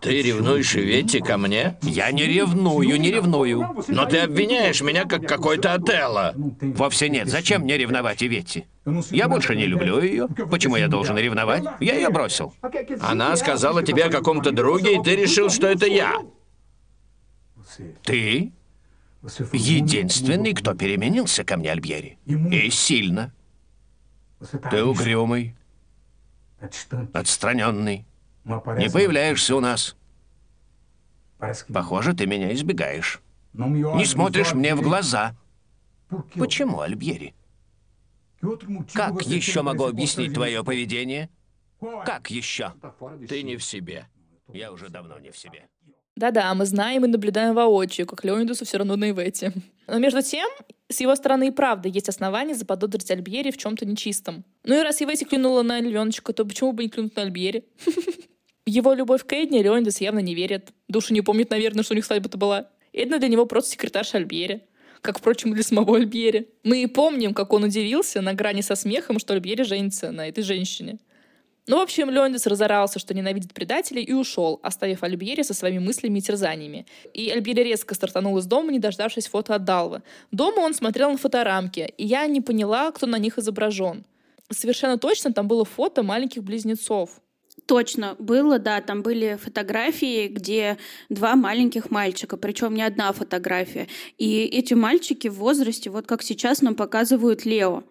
Ты 0.00 0.22
ревнуешь 0.22 0.74
Ветти 0.74 1.20
ко 1.20 1.38
мне? 1.38 1.76
Я 1.82 2.12
не 2.12 2.24
ревную, 2.24 3.00
не 3.00 3.10
ревную. 3.10 3.74
Но 3.88 4.04
ты 4.06 4.18
обвиняешь 4.18 4.80
меня 4.80 5.04
как 5.04 5.26
какой-то 5.26 5.74
Отелло. 5.74 6.34
Вовсе 6.36 7.08
нет. 7.08 7.28
Зачем 7.28 7.62
мне 7.62 7.76
ревновать 7.76 8.22
Иветти? 8.22 8.66
Я 9.10 9.28
больше 9.28 9.56
не 9.56 9.66
люблю 9.66 10.00
ее. 10.00 10.28
Почему 10.28 10.76
я 10.76 10.88
должен 10.88 11.16
ревновать? 11.16 11.64
Я 11.80 11.94
ее 11.94 12.08
бросил. 12.10 12.54
Она 13.00 13.36
сказала 13.36 13.82
тебе 13.82 14.04
о 14.04 14.10
каком-то 14.10 14.52
друге, 14.52 14.96
и 14.96 15.02
ты 15.02 15.16
решил, 15.16 15.50
что 15.50 15.66
это 15.66 15.86
я. 15.86 16.14
Ты 18.04 18.52
единственный, 19.52 20.54
кто 20.54 20.74
переменился 20.74 21.42
ко 21.42 21.56
мне, 21.56 21.72
Альбьери. 21.72 22.18
И 22.26 22.70
сильно. 22.70 23.32
Ты 24.70 24.84
угрюмый, 24.84 25.56
отстраненный. 27.12 28.06
Не 28.44 28.90
появляешься 28.90 29.56
у 29.56 29.60
нас. 29.60 29.96
Похоже, 31.72 32.14
ты 32.14 32.26
меня 32.26 32.54
избегаешь. 32.54 33.20
Не 33.52 34.04
смотришь 34.04 34.54
мне 34.54 34.76
в 34.76 34.82
глаза. 34.82 35.34
Почему, 36.34 36.80
Альбьери? 36.82 37.34
Как 38.92 39.22
еще 39.22 39.62
могу 39.62 39.84
объяснить 39.84 40.34
твое 40.34 40.64
поведение? 40.64 41.30
Как 42.04 42.30
еще? 42.30 42.72
Ты 43.28 43.42
не 43.42 43.56
в 43.56 43.64
себе. 43.64 44.06
Я 44.52 44.72
уже 44.72 44.88
давно 44.88 45.18
не 45.18 45.30
в 45.30 45.38
себе. 45.38 45.68
Да-да, 46.16 46.54
мы 46.54 46.64
знаем 46.64 47.04
и 47.04 47.08
наблюдаем 47.08 47.54
воочию, 47.54 48.06
как 48.06 48.24
Леонидусу 48.24 48.64
все 48.64 48.78
равно 48.78 48.96
на 48.96 49.10
Ивете. 49.10 49.52
Но 49.86 49.98
между 49.98 50.22
тем, 50.22 50.48
с 50.88 51.00
его 51.00 51.14
стороны 51.14 51.48
и 51.48 51.50
правда 51.50 51.90
есть 51.90 52.08
основания 52.08 52.54
заподозрить 52.54 53.10
Альбьери 53.10 53.50
в 53.50 53.58
чем-то 53.58 53.84
нечистом. 53.84 54.44
Ну 54.64 54.80
и 54.80 54.82
раз 54.82 55.02
Ивете 55.02 55.26
клюнула 55.26 55.62
на 55.62 55.78
львеночка, 55.78 56.32
то 56.32 56.46
почему 56.46 56.72
бы 56.72 56.84
не 56.84 56.88
клюнуть 56.88 57.14
на 57.16 57.22
Альбьери? 57.22 57.64
Его 58.66 58.94
любовь 58.94 59.26
к 59.26 59.32
Эдне 59.34 59.62
Леонидас 59.62 60.00
явно 60.00 60.20
не 60.20 60.34
верит. 60.34 60.72
Душа 60.88 61.12
не 61.12 61.20
помнит, 61.20 61.50
наверное, 61.50 61.84
что 61.84 61.92
у 61.92 61.96
них 61.96 62.06
свадьба-то 62.06 62.38
была. 62.38 62.70
Эдна 62.94 63.18
для 63.18 63.28
него 63.28 63.44
просто 63.44 63.72
секретарша 63.72 64.16
Альбьери. 64.16 64.62
Как, 65.02 65.18
впрочем, 65.18 65.50
и 65.50 65.54
для 65.54 65.62
самого 65.62 65.96
Альбьери. 65.96 66.48
Мы 66.64 66.82
и 66.82 66.86
помним, 66.86 67.34
как 67.34 67.52
он 67.52 67.64
удивился 67.64 68.20
на 68.20 68.34
грани 68.34 68.60
со 68.60 68.74
смехом, 68.74 69.18
что 69.18 69.34
Альбьери 69.34 69.62
женится 69.62 70.10
на 70.10 70.28
этой 70.28 70.42
женщине. 70.42 70.98
Ну, 71.68 71.78
в 71.78 71.80
общем, 71.80 72.10
Леонидас 72.10 72.46
разорался, 72.46 73.00
что 73.00 73.12
ненавидит 73.12 73.52
предателей, 73.52 74.02
и 74.02 74.12
ушел, 74.12 74.60
оставив 74.62 75.02
Альбьери 75.02 75.42
со 75.42 75.52
своими 75.52 75.80
мыслями 75.80 76.20
и 76.20 76.22
терзаниями. 76.22 76.86
И 77.12 77.28
Альбьери 77.28 77.64
резко 77.64 77.94
стартанул 77.96 78.38
из 78.38 78.46
дома, 78.46 78.70
не 78.70 78.78
дождавшись 78.78 79.26
фото 79.26 79.56
от 79.56 79.64
Далвы. 79.64 80.02
Дома 80.30 80.60
он 80.60 80.74
смотрел 80.74 81.10
на 81.10 81.18
фоторамки, 81.18 81.92
и 81.98 82.06
я 82.06 82.26
не 82.28 82.40
поняла, 82.40 82.92
кто 82.92 83.06
на 83.06 83.18
них 83.18 83.38
изображен. 83.38 84.04
Совершенно 84.48 84.96
точно 84.96 85.32
там 85.32 85.48
было 85.48 85.64
фото 85.64 86.04
маленьких 86.04 86.44
близнецов. 86.44 87.20
Точно, 87.66 88.14
было, 88.20 88.60
да, 88.60 88.80
там 88.80 89.02
были 89.02 89.38
фотографии, 89.42 90.28
где 90.28 90.78
два 91.08 91.34
маленьких 91.34 91.90
мальчика, 91.90 92.36
причем 92.36 92.74
не 92.74 92.82
одна 92.82 93.12
фотография. 93.12 93.88
И 94.18 94.44
эти 94.44 94.74
мальчики 94.74 95.26
в 95.26 95.34
возрасте, 95.34 95.90
вот 95.90 96.06
как 96.06 96.22
сейчас 96.22 96.62
нам 96.62 96.76
показывают 96.76 97.44
Лео. 97.44 97.82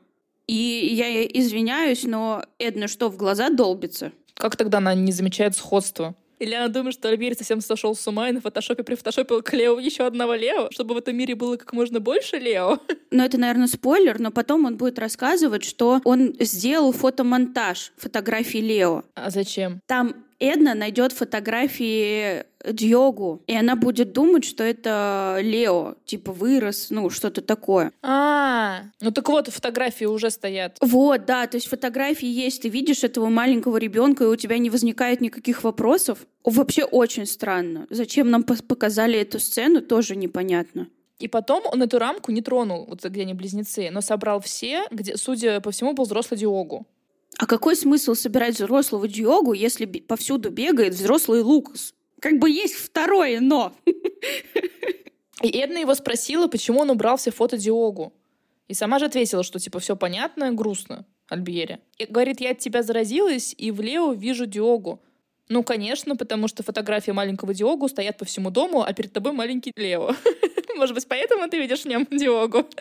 И 0.47 0.53
я 0.53 1.25
извиняюсь, 1.25 2.03
но 2.03 2.43
Эдна 2.57 2.87
что, 2.87 3.09
в 3.09 3.17
глаза 3.17 3.49
долбится? 3.49 4.13
Как 4.35 4.55
тогда 4.55 4.77
она 4.77 4.93
не 4.93 5.11
замечает 5.11 5.57
сходства? 5.57 6.15
Или 6.39 6.53
она 6.53 6.67
думает, 6.67 6.95
что 6.95 7.09
Альбери 7.09 7.35
совсем 7.35 7.61
сошел 7.61 7.95
с 7.95 8.07
ума 8.07 8.29
и 8.29 8.31
на 8.31 8.41
фотошопе 8.41 8.83
прифотошопил 8.83 9.41
к 9.41 9.53
Лео 9.53 9.79
еще 9.79 10.05
одного 10.05 10.33
Лео, 10.35 10.69
чтобы 10.71 10.95
в 10.95 10.97
этом 10.97 11.15
мире 11.15 11.35
было 11.35 11.57
как 11.57 11.73
можно 11.73 11.99
больше 11.99 12.37
Лео? 12.37 12.79
Ну, 13.11 13.23
это, 13.23 13.37
наверное, 13.37 13.67
спойлер, 13.67 14.19
но 14.19 14.29
потом 14.29 14.65
он 14.65 14.75
будет 14.75 14.99
рассказывать, 14.99 15.63
что 15.63 16.01
он 16.03 16.35
сделал 16.41 16.91
фотомонтаж 16.91 17.93
фотографий 17.95 18.59
Лео. 18.59 19.03
А 19.13 19.29
зачем? 19.29 19.79
Там 19.85 20.25
Эдна 20.39 20.73
найдет 20.73 21.11
фотографии 21.11 22.43
Дьогу, 22.65 23.43
и 23.47 23.55
она 23.55 23.75
будет 23.75 24.11
думать, 24.11 24.43
что 24.43 24.63
это 24.63 25.37
Лео, 25.41 25.95
типа 26.05 26.31
вырос, 26.31 26.87
ну, 26.89 27.09
что-то 27.09 27.41
такое. 27.41 27.91
А, 28.01 28.83
ну 29.01 29.11
так 29.11 29.29
вот, 29.29 29.47
фотографии 29.47 30.05
уже 30.05 30.29
стоят. 30.31 30.77
Вот, 30.81 31.25
да, 31.25 31.47
то 31.47 31.55
есть 31.55 31.67
фотографии 31.67 32.27
есть, 32.27 32.63
ты 32.63 32.69
видишь 32.69 33.03
этого 33.03 33.27
маленького 33.27 33.77
ребенка, 33.77 34.23
и 34.23 34.27
у 34.27 34.35
тебя 34.35 34.57
не 34.57 34.69
возникает 34.69 35.21
никаких 35.21 35.63
вопросов. 35.63 36.19
Вообще 36.43 36.83
очень 36.83 37.25
странно. 37.25 37.87
Зачем 37.89 38.29
нам 38.29 38.43
показали 38.43 39.19
эту 39.19 39.39
сцену, 39.39 39.81
тоже 39.81 40.15
непонятно. 40.15 40.87
И 41.17 41.27
потом 41.27 41.63
он 41.71 41.81
эту 41.81 41.97
рамку 41.97 42.31
не 42.31 42.41
тронул, 42.41 42.85
вот 42.87 43.03
где 43.05 43.21
они 43.21 43.33
близнецы, 43.33 43.89
но 43.89 44.01
собрал 44.01 44.41
все, 44.41 44.83
где, 44.91 45.15
судя 45.15 45.61
по 45.61 45.71
всему, 45.71 45.93
был 45.93 46.03
взрослый 46.03 46.37
Диогу. 46.37 46.85
А 47.37 47.45
какой 47.45 47.75
смысл 47.75 48.15
собирать 48.15 48.55
взрослого 48.55 49.07
Диогу, 49.07 49.53
если 49.53 49.85
повсюду 49.85 50.49
бегает 50.49 50.93
взрослый 50.93 51.41
Лукас? 51.41 51.93
Как 52.19 52.39
бы 52.39 52.49
есть 52.49 52.75
второе 52.75 53.39
«но». 53.39 53.73
И 55.41 55.49
Эдна 55.49 55.79
его 55.79 55.93
спросила, 55.95 56.47
почему 56.47 56.79
он 56.79 56.89
убрал 56.89 57.17
все 57.17 57.31
фото 57.31 57.57
Диогу. 57.57 58.13
И 58.67 58.73
сама 58.73 58.99
же 58.99 59.05
ответила, 59.05 59.43
что 59.43 59.59
типа 59.59 59.79
все 59.79 59.95
понятно, 59.95 60.53
грустно 60.53 61.05
Альбьере. 61.27 61.79
И 61.97 62.05
говорит, 62.05 62.39
я 62.39 62.51
от 62.51 62.59
тебя 62.59 62.83
заразилась, 62.83 63.53
и 63.57 63.69
в 63.71 63.81
Лео 63.81 64.13
вижу 64.13 64.45
Диогу. 64.45 65.03
Ну, 65.49 65.61
конечно, 65.61 66.15
потому 66.15 66.47
что 66.47 66.63
фотографии 66.63 67.11
маленького 67.11 67.53
Диогу 67.53 67.87
стоят 67.87 68.17
по 68.17 68.25
всему 68.25 68.49
дому, 68.49 68.81
а 68.81 68.93
перед 68.93 69.13
тобой 69.13 69.33
маленький 69.33 69.71
Лео. 69.75 70.15
Может 70.75 70.95
быть, 70.95 71.07
поэтому 71.07 71.47
ты 71.47 71.59
видишь 71.59 71.81
в 71.81 71.85
нем 71.85 72.07
Диогу. 72.09 72.65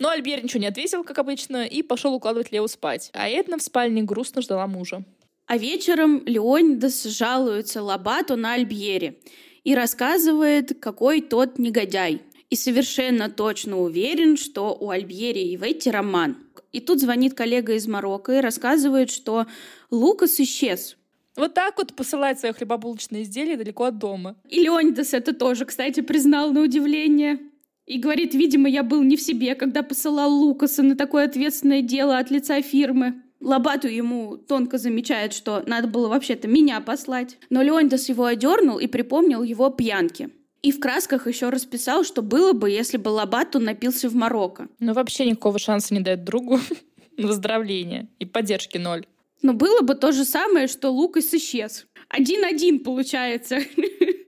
Но 0.00 0.08
Альбер 0.08 0.42
ничего 0.42 0.60
не 0.60 0.66
ответил, 0.66 1.04
как 1.04 1.18
обычно, 1.18 1.64
и 1.64 1.82
пошел 1.82 2.14
укладывать 2.14 2.50
Лео 2.50 2.66
спать. 2.66 3.10
А 3.12 3.28
Эдна 3.28 3.58
в 3.58 3.62
спальне 3.62 4.02
грустно 4.02 4.42
ждала 4.42 4.66
мужа. 4.66 5.04
А 5.46 5.58
вечером 5.58 6.22
Леонидас 6.26 7.04
жалуется 7.04 7.82
Лабату 7.82 8.36
на 8.36 8.54
Альбьере 8.54 9.20
и 9.62 9.74
рассказывает, 9.74 10.78
какой 10.80 11.20
тот 11.20 11.58
негодяй. 11.58 12.22
И 12.50 12.56
совершенно 12.56 13.30
точно 13.30 13.80
уверен, 13.80 14.36
что 14.36 14.76
у 14.78 14.90
Альбьери 14.90 15.40
и 15.40 15.56
Ветти 15.56 15.90
роман. 15.90 16.36
И 16.72 16.80
тут 16.80 17.00
звонит 17.00 17.34
коллега 17.34 17.74
из 17.74 17.86
Марокко 17.86 18.32
и 18.32 18.40
рассказывает, 18.40 19.10
что 19.10 19.46
Лукас 19.90 20.40
исчез. 20.40 20.96
Вот 21.36 21.54
так 21.54 21.78
вот 21.78 21.94
посылает 21.94 22.38
свое 22.38 22.54
хлебобулочное 22.54 23.22
изделие 23.22 23.56
далеко 23.56 23.84
от 23.84 23.98
дома. 23.98 24.36
И 24.48 24.60
Леонидас 24.60 25.14
это 25.14 25.34
тоже, 25.34 25.64
кстати, 25.64 26.00
признал 26.00 26.52
на 26.52 26.60
удивление. 26.60 27.38
И 27.86 27.98
говорит, 27.98 28.34
видимо, 28.34 28.68
я 28.68 28.82
был 28.82 29.02
не 29.02 29.16
в 29.16 29.20
себе, 29.20 29.54
когда 29.54 29.82
посылал 29.82 30.32
Лукаса 30.32 30.82
на 30.82 30.96
такое 30.96 31.26
ответственное 31.26 31.82
дело 31.82 32.18
от 32.18 32.30
лица 32.30 32.62
фирмы. 32.62 33.22
Лобату 33.40 33.88
ему 33.88 34.38
тонко 34.38 34.78
замечает, 34.78 35.34
что 35.34 35.62
надо 35.66 35.86
было 35.86 36.08
вообще-то 36.08 36.48
меня 36.48 36.80
послать. 36.80 37.36
Но 37.50 37.62
Леонидас 37.62 38.08
его 38.08 38.24
одернул 38.24 38.78
и 38.78 38.86
припомнил 38.86 39.42
его 39.42 39.68
пьянки. 39.68 40.30
И 40.62 40.72
в 40.72 40.80
красках 40.80 41.26
еще 41.26 41.50
расписал, 41.50 42.04
что 42.04 42.22
было 42.22 42.54
бы, 42.54 42.70
если 42.70 42.96
бы 42.96 43.10
Лобату 43.10 43.60
напился 43.60 44.08
в 44.08 44.14
Марокко. 44.14 44.68
Ну 44.78 44.94
вообще 44.94 45.26
никакого 45.26 45.58
шанса 45.58 45.92
не 45.92 46.00
дает 46.00 46.24
другу 46.24 46.58
на 47.18 47.26
выздоровление. 47.26 48.08
И 48.18 48.24
поддержки 48.24 48.78
ноль. 48.78 49.04
Но 49.42 49.52
было 49.52 49.82
бы 49.82 49.94
то 49.94 50.10
же 50.10 50.24
самое, 50.24 50.68
что 50.68 50.88
Лукас 50.88 51.34
исчез. 51.34 51.86
Один-один 52.08 52.80
получается. 52.80 53.58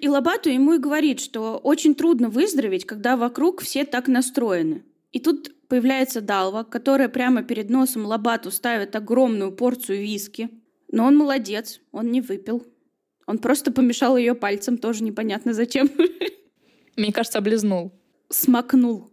И 0.00 0.08
Лобату 0.08 0.48
ему 0.48 0.72
и 0.72 0.78
говорит, 0.78 1.20
что 1.20 1.58
очень 1.58 1.94
трудно 1.94 2.30
выздороветь, 2.30 2.86
когда 2.86 3.16
вокруг 3.18 3.60
все 3.60 3.84
так 3.84 4.08
настроены. 4.08 4.82
И 5.12 5.20
тут 5.20 5.52
появляется 5.68 6.22
Далва, 6.22 6.62
которая 6.62 7.08
прямо 7.08 7.42
перед 7.42 7.68
носом 7.68 8.06
Лобату 8.06 8.50
ставит 8.50 8.96
огромную 8.96 9.52
порцию 9.52 10.00
виски. 10.00 10.48
Но 10.90 11.04
он 11.04 11.16
молодец, 11.16 11.80
он 11.92 12.10
не 12.10 12.22
выпил. 12.22 12.66
Он 13.26 13.38
просто 13.38 13.72
помешал 13.72 14.16
ее 14.16 14.34
пальцем, 14.34 14.78
тоже 14.78 15.04
непонятно 15.04 15.52
зачем. 15.52 15.90
Мне 16.96 17.12
кажется, 17.12 17.38
облизнул. 17.38 17.92
Смакнул. 18.30 19.12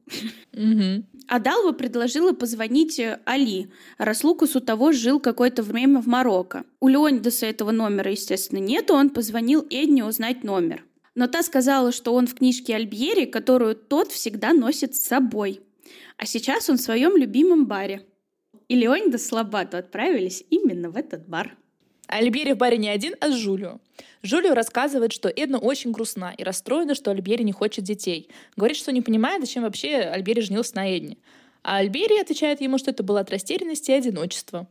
Угу. 0.54 1.04
А 1.28 1.40
Далва 1.40 1.74
предложила 1.74 2.32
позвонить 2.32 3.02
Али, 3.26 3.70
раз 3.98 4.24
того 4.66 4.94
жил 4.94 5.20
какое-то 5.20 5.62
время 5.62 6.02
в 6.02 6.08
Марокко. 6.08 6.64
У 6.80 6.88
Леонидаса 6.88 7.46
этого 7.48 7.72
номера, 7.72 8.12
естественно, 8.12 8.60
нету, 8.60 8.94
он 8.94 9.10
позвонил 9.10 9.66
Эдне 9.70 10.06
узнать 10.06 10.46
номер. 10.46 10.86
Но 11.16 11.28
та 11.28 11.44
сказала, 11.44 11.92
что 11.92 12.14
он 12.14 12.28
в 12.28 12.36
книжке 12.36 12.76
Альбьери, 12.76 13.26
которую 13.26 13.76
тот 13.76 14.12
всегда 14.12 14.54
носит 14.54 14.96
с 14.96 15.06
собой. 15.06 15.62
А 16.16 16.26
сейчас 16.26 16.70
он 16.70 16.78
в 16.78 16.82
своем 16.82 17.18
любимом 17.18 17.66
баре. 17.66 18.06
И 18.70 18.76
Леонидас 18.76 19.28
с 19.28 19.32
Лобату 19.32 19.78
отправились 19.78 20.44
именно 20.50 20.90
в 20.90 20.98
этот 20.98 21.28
бар. 21.28 21.58
Альбери 22.08 22.54
в 22.54 22.58
баре 22.58 22.78
не 22.78 22.90
один, 22.90 23.16
а 23.20 23.30
с 23.30 23.36
Жулио. 23.36 23.80
Жулио 24.24 24.54
рассказывает, 24.54 25.14
что 25.14 25.30
Эдна 25.30 25.60
очень 25.60 25.92
грустна 25.92 26.34
и 26.38 26.44
расстроена, 26.44 26.96
что 26.96 27.12
Альбери 27.12 27.44
не 27.44 27.52
хочет 27.52 27.84
детей. 27.84 28.30
Говорит, 28.56 28.78
что 28.78 28.92
не 28.92 29.02
понимает, 29.02 29.42
зачем 29.42 29.64
вообще 29.64 29.98
Альбери 29.98 30.42
женился 30.42 30.76
на 30.76 30.90
Эдне. 30.90 31.18
А 31.64 31.78
Альбери 31.78 32.20
отвечает 32.20 32.62
ему, 32.62 32.78
что 32.78 32.92
это 32.92 33.04
было 33.04 33.20
от 33.20 33.30
растерянности 33.30 33.92
и 33.92 33.96
одиночества. 33.96 34.68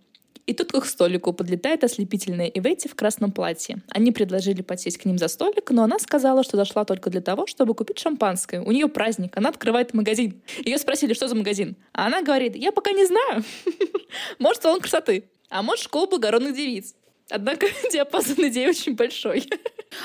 И 0.46 0.54
тут 0.54 0.70
к 0.70 0.76
их 0.76 0.86
столику 0.86 1.32
подлетает 1.32 1.82
ослепительная 1.82 2.46
Иветти 2.46 2.88
в 2.88 2.94
красном 2.94 3.32
платье. 3.32 3.82
Они 3.88 4.12
предложили 4.12 4.62
подсесть 4.62 4.98
к 4.98 5.04
ним 5.04 5.18
за 5.18 5.26
столик, 5.26 5.70
но 5.70 5.82
она 5.82 5.98
сказала, 5.98 6.44
что 6.44 6.56
зашла 6.56 6.84
только 6.84 7.10
для 7.10 7.20
того, 7.20 7.46
чтобы 7.48 7.74
купить 7.74 7.98
шампанское. 7.98 8.60
У 8.62 8.70
нее 8.70 8.86
праздник, 8.86 9.36
она 9.36 9.48
открывает 9.48 9.92
магазин. 9.92 10.40
Ее 10.64 10.78
спросили, 10.78 11.14
что 11.14 11.26
за 11.26 11.34
магазин. 11.34 11.76
А 11.92 12.06
она 12.06 12.22
говорит, 12.22 12.54
я 12.54 12.70
пока 12.70 12.92
не 12.92 13.04
знаю. 13.06 13.42
Может, 14.38 14.62
салон 14.62 14.80
красоты, 14.80 15.24
а 15.48 15.62
может, 15.62 15.84
школа 15.84 16.06
благородных 16.06 16.54
девиц. 16.54 16.94
Однако 17.30 17.66
диапазон 17.92 18.48
идей 18.48 18.68
очень 18.68 18.94
большой. 18.94 19.48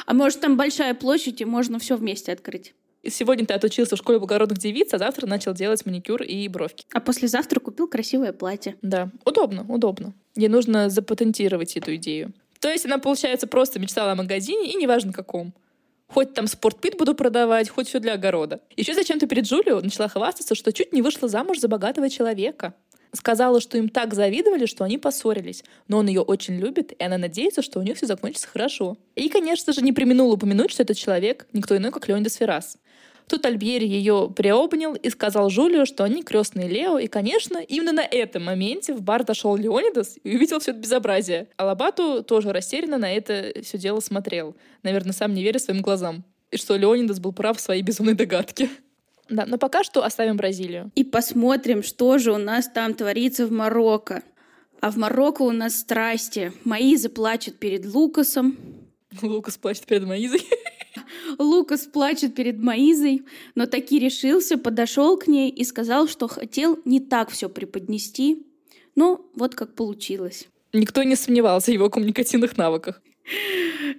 А 0.05 0.13
может, 0.13 0.39
там 0.39 0.57
большая 0.57 0.93
площадь, 0.93 1.41
и 1.41 1.45
можно 1.45 1.79
все 1.79 1.97
вместе 1.97 2.31
открыть? 2.31 2.73
Сегодня 3.05 3.45
ты 3.45 3.55
отучился 3.55 3.95
в 3.95 3.99
школе 3.99 4.19
благородных 4.19 4.59
девиц, 4.59 4.93
а 4.93 4.99
завтра 4.99 5.25
начал 5.25 5.53
делать 5.53 5.85
маникюр 5.85 6.21
и 6.21 6.47
бровки. 6.47 6.85
А 6.93 6.99
послезавтра 6.99 7.59
купил 7.59 7.87
красивое 7.87 8.31
платье. 8.31 8.77
Да, 8.83 9.09
удобно, 9.25 9.65
удобно. 9.67 10.13
Ей 10.35 10.49
нужно 10.49 10.89
запатентировать 10.89 11.75
эту 11.75 11.95
идею. 11.95 12.31
То 12.59 12.69
есть 12.69 12.85
она, 12.85 12.99
получается, 12.99 13.47
просто 13.47 13.79
мечтала 13.79 14.11
о 14.11 14.15
магазине, 14.15 14.71
и 14.71 14.75
неважно 14.75 15.11
каком. 15.11 15.53
Хоть 16.07 16.33
там 16.33 16.45
спортпит 16.45 16.97
буду 16.97 17.15
продавать, 17.15 17.69
хоть 17.69 17.87
все 17.87 17.99
для 17.99 18.13
огорода. 18.13 18.61
Еще 18.75 18.93
зачем-то 18.93 19.27
перед 19.27 19.45
Джулио 19.45 19.81
начала 19.81 20.07
хвастаться, 20.07 20.55
что 20.55 20.71
чуть 20.71 20.93
не 20.93 21.01
вышла 21.01 21.27
замуж 21.27 21.59
за 21.59 21.67
богатого 21.67 22.09
человека. 22.09 22.75
Сказала, 23.13 23.59
что 23.59 23.77
им 23.77 23.89
так 23.89 24.13
завидовали, 24.13 24.65
что 24.65 24.83
они 24.83 24.97
поссорились. 24.97 25.63
Но 25.87 25.97
он 25.97 26.07
ее 26.07 26.21
очень 26.21 26.57
любит, 26.57 26.93
и 26.97 27.03
она 27.03 27.17
надеется, 27.17 27.61
что 27.61 27.79
у 27.79 27.83
них 27.83 27.97
все 27.97 28.05
закончится 28.05 28.47
хорошо. 28.47 28.97
И, 29.15 29.27
конечно 29.27 29.73
же, 29.73 29.81
не 29.81 29.91
применула 29.91 30.33
упомянуть, 30.33 30.71
что 30.71 30.83
этот 30.83 30.97
человек 30.97 31.47
никто 31.51 31.75
иной, 31.75 31.91
как 31.91 32.07
Леонидас 32.07 32.35
Феррас. 32.35 32.77
Тут 33.31 33.45
Альбьери 33.45 33.87
ее 33.87 34.29
приобнял 34.35 34.93
и 34.93 35.09
сказал 35.09 35.49
Жулию, 35.49 35.85
что 35.85 36.03
они 36.03 36.21
крестные 36.21 36.67
Лео, 36.67 36.97
и, 36.99 37.07
конечно, 37.07 37.59
именно 37.59 37.93
на 37.93 38.01
этом 38.01 38.43
моменте 38.43 38.93
в 38.93 39.01
бар 39.01 39.23
дошел 39.23 39.55
Леонидас 39.55 40.17
и 40.21 40.35
увидел 40.35 40.59
все 40.59 40.71
это 40.71 40.81
безобразие. 40.81 41.47
А 41.55 41.65
Лобату 41.65 42.23
тоже 42.23 42.51
растерянно 42.51 42.97
на 42.97 43.09
это 43.09 43.53
все 43.63 43.77
дело 43.77 44.01
смотрел, 44.01 44.57
наверное, 44.83 45.13
сам 45.13 45.33
не 45.33 45.43
веря 45.43 45.59
своим 45.59 45.81
глазам. 45.81 46.25
И 46.51 46.57
что 46.57 46.75
Леонидас 46.75 47.19
был 47.19 47.31
прав 47.31 47.57
в 47.57 47.61
своей 47.61 47.81
безумной 47.81 48.15
догадке. 48.15 48.69
Да, 49.31 49.45
но 49.45 49.57
пока 49.57 49.83
что 49.83 50.03
оставим 50.03 50.35
Бразилию. 50.35 50.91
И 50.93 51.05
посмотрим, 51.05 51.83
что 51.83 52.17
же 52.17 52.33
у 52.33 52.37
нас 52.37 52.67
там 52.67 52.93
творится 52.93 53.47
в 53.47 53.51
Марокко. 53.51 54.23
А 54.81 54.91
в 54.91 54.97
Марокко 54.97 55.43
у 55.43 55.51
нас 55.51 55.79
страсти. 55.79 56.51
Маиза 56.65 57.09
плачет 57.09 57.57
перед 57.57 57.85
Лукасом. 57.85 58.57
Лукас 59.21 59.57
плачет 59.57 59.85
перед 59.85 60.03
Маизой. 60.03 60.41
Лукас 61.39 61.81
плачет 61.81 62.35
перед 62.35 62.59
Маизой, 62.59 63.23
но 63.55 63.67
таки 63.67 63.99
решился, 63.99 64.57
подошел 64.57 65.17
к 65.17 65.27
ней 65.27 65.49
и 65.49 65.63
сказал, 65.63 66.09
что 66.09 66.27
хотел 66.27 66.79
не 66.83 66.99
так 66.99 67.29
все 67.29 67.47
преподнести. 67.47 68.45
Ну, 68.95 69.29
вот 69.35 69.55
как 69.55 69.75
получилось. 69.75 70.47
Никто 70.73 71.03
не 71.03 71.15
сомневался 71.15 71.71
в 71.71 71.73
его 71.73 71.89
коммуникативных 71.89 72.57
навыках. 72.57 73.01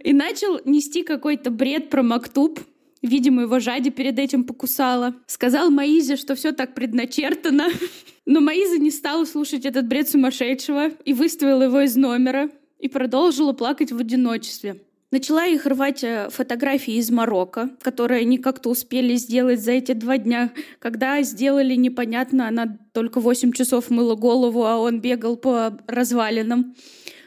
И 0.05 0.13
начал 0.13 0.61
нести 0.67 1.05
какой-то 1.05 1.51
бред 1.51 1.89
про 1.89 2.03
Мактуб. 2.03 2.61
Видимо, 3.03 3.43
его 3.43 3.59
Жади 3.59 3.91
перед 3.91 4.19
этим 4.19 4.45
покусала. 4.45 5.15
Сказал 5.27 5.71
Маизе, 5.71 6.17
что 6.17 6.37
все 6.37 6.53
так 6.53 6.75
предначертано. 6.75 7.67
Но 8.27 8.41
Маиза 8.41 8.79
не 8.79 8.93
стала 8.93 9.25
слушать 9.25 9.67
этот 9.67 9.87
бред 9.89 10.09
сумасшедшего 10.09 10.91
и 11.05 11.13
выставила 11.13 11.65
его 11.65 11.81
из 11.81 11.97
номера 11.97 12.49
и 12.79 12.89
продолжила 12.89 13.53
плакать 13.53 13.91
в 13.91 13.99
одиночестве. 13.99 14.81
Начала 15.11 15.45
их 15.45 15.67
рвать 15.67 16.03
э, 16.05 16.31
фотографии 16.31 16.95
из 16.95 17.11
Марокко, 17.11 17.71
которые 17.83 18.23
они 18.23 18.39
как-то 18.39 18.71
успели 18.71 19.17
сделать 19.17 19.61
за 19.61 19.73
эти 19.73 19.93
два 19.93 20.17
дня. 20.17 20.53
Когда 20.79 21.21
сделали, 21.23 21.75
непонятно, 21.75 22.49
она 22.49 22.79
только 22.93 23.21
8 23.21 23.53
часов 23.53 23.91
мыла 23.91 24.15
голову, 24.15 24.65
а 24.65 24.79
он 24.79 25.01
бегал 25.01 25.37
по 25.37 25.79
развалинам. 25.87 26.75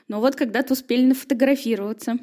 Но 0.07 0.19
вот 0.19 0.35
когда-то 0.35 0.73
успели 0.73 1.05
нафотографироваться. 1.05 2.17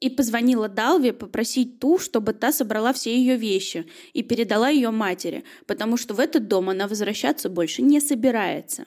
И 0.00 0.10
позвонила 0.10 0.68
Далве 0.68 1.12
попросить 1.12 1.78
ту, 1.78 1.98
чтобы 1.98 2.34
та 2.34 2.52
собрала 2.52 2.92
все 2.92 3.16
ее 3.16 3.36
вещи 3.36 3.86
и 4.12 4.22
передала 4.22 4.68
ее 4.68 4.90
матери, 4.90 5.44
потому 5.66 5.96
что 5.96 6.14
в 6.14 6.20
этот 6.20 6.48
дом 6.48 6.68
она 6.68 6.88
возвращаться 6.88 7.48
больше 7.48 7.80
не 7.82 8.00
собирается. 8.00 8.84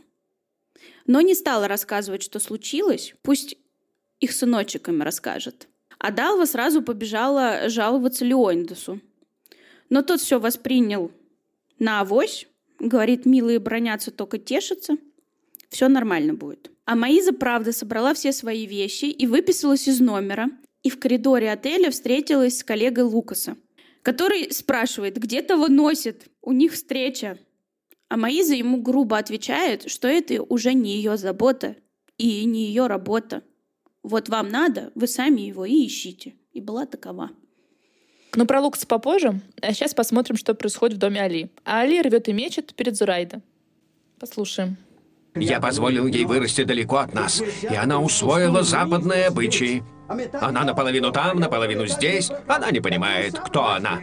Но 1.06 1.22
не 1.22 1.34
стала 1.34 1.68
рассказывать, 1.68 2.22
что 2.22 2.40
случилось, 2.40 3.16
пусть 3.24 3.58
их 4.20 4.32
сыночек 4.32 4.90
им 4.90 5.02
расскажет. 5.02 5.68
А 6.00 6.12
Далва 6.12 6.46
сразу 6.46 6.82
побежала 6.82 7.70
жаловаться 7.70 8.26
Леонидасу. 8.26 9.02
Но 9.90 10.02
тот 10.02 10.22
все 10.22 10.40
воспринял 10.40 11.12
на 11.80 12.02
авось, 12.02 12.48
говорит, 12.80 13.26
милые 13.26 13.60
бронятся, 13.60 14.12
только 14.12 14.38
тешатся, 14.38 14.98
все 15.70 15.88
нормально 15.88 16.34
будет. 16.34 16.72
А 16.86 16.96
Маиза, 16.96 17.34
правда, 17.34 17.72
собрала 17.72 18.14
все 18.14 18.32
свои 18.32 18.66
вещи 18.66 19.06
и 19.06 19.28
выписалась 19.28 19.88
из 19.88 20.00
номера, 20.00 20.50
и 20.84 20.90
в 20.90 21.00
коридоре 21.00 21.52
отеля 21.52 21.92
встретилась 21.92 22.60
с 22.60 22.64
коллегой 22.64 23.04
Лукаса, 23.04 23.58
который 24.02 24.52
спрашивает, 24.52 25.18
где 25.18 25.42
того 25.42 25.68
носит, 25.68 26.28
у 26.42 26.52
них 26.52 26.74
встреча. 26.74 27.38
А 28.10 28.18
Маиза 28.18 28.56
ему 28.56 28.82
грубо 28.82 29.18
отвечает, 29.18 29.90
что 29.90 30.08
это 30.08 30.42
уже 30.42 30.74
не 30.74 30.96
ее 30.96 31.18
забота 31.18 31.76
и 32.18 32.46
не 32.46 32.68
ее 32.68 32.88
работа. 32.88 33.44
Вот 34.04 34.30
вам 34.30 34.48
надо, 34.50 34.92
вы 34.96 35.08
сами 35.08 35.42
его 35.42 35.66
и 35.66 35.86
ищите. 35.86 36.36
И 36.54 36.62
была 36.62 36.86
такова. 36.86 37.32
Ну, 38.36 38.46
про 38.46 38.62
Лукаса 38.62 38.88
попозже. 38.88 39.42
А 39.62 39.74
сейчас 39.74 39.94
посмотрим, 39.94 40.38
что 40.38 40.54
происходит 40.54 40.98
в 40.98 41.00
доме 41.00 41.22
Али. 41.22 41.52
А 41.66 41.82
Али 41.82 42.02
рвет 42.02 42.30
и 42.30 42.34
мечет 42.34 42.74
перед 42.76 42.96
Зурайда. 42.96 43.42
Послушаем. 44.20 44.78
Я 45.40 45.60
позволил 45.60 46.08
ей 46.08 46.26
вырасти 46.26 46.64
далеко 46.64 46.98
от 46.98 47.14
нас, 47.14 47.42
и 47.62 47.76
она 47.76 48.00
усвоила 48.00 48.64
западные 48.64 49.28
обычаи. 49.28 49.84
Она 50.40 50.64
наполовину 50.64 51.12
там, 51.12 51.40
наполовину 51.40 51.86
здесь. 51.86 52.32
Она 52.48 52.72
не 52.72 52.80
понимает, 52.80 53.38
кто 53.40 53.68
она. 53.68 54.00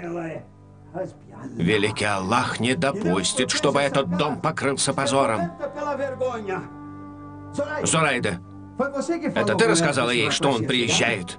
Великий 1.56 2.04
Аллах 2.04 2.60
не 2.60 2.74
допустит, 2.74 3.50
чтобы 3.50 3.80
этот 3.80 4.16
дом 4.16 4.40
покрылся 4.40 4.92
позором. 4.92 5.50
Зурайда, 7.82 8.40
это 9.34 9.54
ты 9.54 9.68
рассказала 9.68 10.10
ей, 10.10 10.30
что 10.30 10.50
он 10.50 10.66
приезжает? 10.66 11.38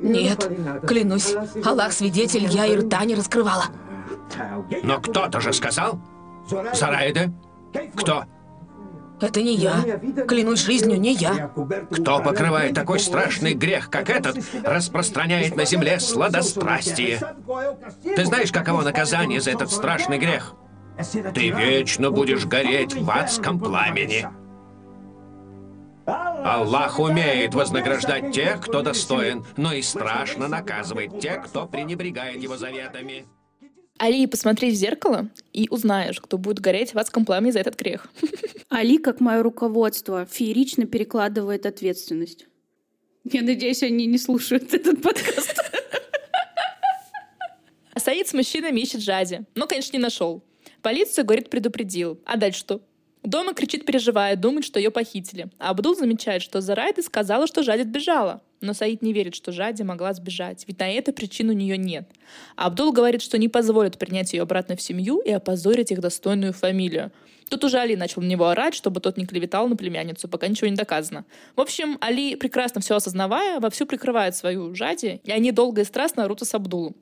Нет, 0.00 0.50
клянусь, 0.86 1.34
Аллах 1.64 1.92
свидетель, 1.92 2.46
я 2.46 2.66
и 2.66 2.76
рта 2.76 3.04
не 3.04 3.14
раскрывала. 3.14 3.64
Но 4.82 5.00
кто-то 5.00 5.40
же 5.40 5.52
сказал? 5.52 5.98
Зарайда? 6.74 7.32
Кто? 7.96 8.24
Это 9.20 9.42
не 9.42 9.54
я. 9.54 9.82
Клянусь 10.28 10.64
жизнью, 10.64 11.00
не 11.00 11.14
я. 11.14 11.50
Кто 11.90 12.20
покрывает 12.20 12.74
такой 12.74 12.98
страшный 12.98 13.54
грех, 13.54 13.90
как 13.90 14.10
этот, 14.10 14.38
распространяет 14.62 15.56
на 15.56 15.64
земле 15.64 16.00
сладострастие? 16.00 17.20
Ты 18.02 18.24
знаешь, 18.24 18.52
каково 18.52 18.82
наказание 18.82 19.40
за 19.40 19.52
этот 19.52 19.70
страшный 19.70 20.18
грех? 20.18 20.54
Ты 21.34 21.50
вечно 21.50 22.10
будешь 22.10 22.46
гореть 22.46 22.94
в 22.94 23.10
адском 23.10 23.58
пламени. 23.58 24.28
Аллах 26.06 27.00
умеет 27.00 27.54
вознаграждать 27.54 28.32
тех, 28.32 28.60
кто 28.60 28.82
достоин, 28.82 29.44
но 29.56 29.72
и 29.72 29.82
страшно 29.82 30.46
наказывает 30.46 31.18
тех, 31.18 31.46
кто 31.46 31.66
пренебрегает 31.66 32.40
его 32.40 32.56
заветами. 32.56 33.26
Али, 33.98 34.26
посмотри 34.26 34.70
в 34.70 34.74
зеркало 34.74 35.30
и 35.52 35.68
узнаешь, 35.70 36.20
кто 36.20 36.36
будет 36.36 36.60
гореть 36.60 36.92
в 36.92 36.98
адском 36.98 37.24
пламени 37.24 37.52
за 37.52 37.60
этот 37.60 37.76
грех. 37.76 38.08
Али, 38.68 38.98
как 38.98 39.20
мое 39.20 39.42
руководство, 39.42 40.26
феерично 40.26 40.86
перекладывает 40.86 41.64
ответственность. 41.64 42.46
Я 43.24 43.42
надеюсь, 43.42 43.82
они 43.82 44.06
не 44.06 44.18
слушают 44.18 44.72
этот 44.72 45.02
подкаст. 45.02 45.54
А 47.92 47.98
Саид 47.98 48.28
с 48.28 48.34
мужчинами 48.34 48.78
ищет 48.80 49.00
Жади. 49.00 49.46
Но, 49.54 49.66
конечно, 49.66 49.96
не 49.96 50.02
нашел. 50.02 50.44
Полицию, 50.82 51.24
говорит, 51.24 51.48
предупредил. 51.48 52.20
А 52.26 52.36
дальше 52.36 52.60
что? 52.60 52.82
Дома 53.26 53.54
кричит, 53.54 53.84
переживая, 53.84 54.36
думает, 54.36 54.64
что 54.64 54.78
ее 54.78 54.92
похитили. 54.92 55.48
А 55.58 55.70
Абдул 55.70 55.96
замечает, 55.96 56.42
что 56.42 56.60
Зарайда 56.60 57.02
сказала, 57.02 57.48
что 57.48 57.64
Жади 57.64 57.82
сбежала. 57.82 58.40
Но 58.60 58.72
Саид 58.72 59.02
не 59.02 59.12
верит, 59.12 59.34
что 59.34 59.50
Жади 59.50 59.82
могла 59.82 60.14
сбежать, 60.14 60.62
ведь 60.68 60.78
на 60.78 60.88
это 60.88 61.12
причин 61.12 61.50
у 61.50 61.52
нее 61.52 61.76
нет. 61.76 62.08
А 62.54 62.66
Абдул 62.66 62.92
говорит, 62.92 63.22
что 63.22 63.36
не 63.36 63.48
позволит 63.48 63.98
принять 63.98 64.32
ее 64.32 64.42
обратно 64.42 64.76
в 64.76 64.80
семью 64.80 65.18
и 65.18 65.32
опозорить 65.32 65.90
их 65.90 65.98
достойную 65.98 66.52
фамилию. 66.52 67.10
Тут 67.50 67.64
уже 67.64 67.78
Али 67.78 67.96
начал 67.96 68.22
на 68.22 68.26
него 68.26 68.48
орать, 68.48 68.74
чтобы 68.74 69.00
тот 69.00 69.16
не 69.16 69.26
клеветал 69.26 69.66
на 69.68 69.76
племянницу, 69.76 70.28
пока 70.28 70.46
ничего 70.46 70.68
не 70.68 70.76
доказано. 70.76 71.24
В 71.56 71.60
общем, 71.60 71.98
Али, 72.00 72.36
прекрасно 72.36 72.80
все 72.80 72.94
осознавая, 72.94 73.58
вовсю 73.58 73.86
прикрывает 73.86 74.36
свою 74.36 74.74
Жади, 74.74 75.20
и 75.24 75.32
они 75.32 75.50
долго 75.50 75.82
и 75.82 75.84
страстно 75.84 76.24
орутся 76.24 76.44
с 76.44 76.54
Абдулом. 76.54 76.94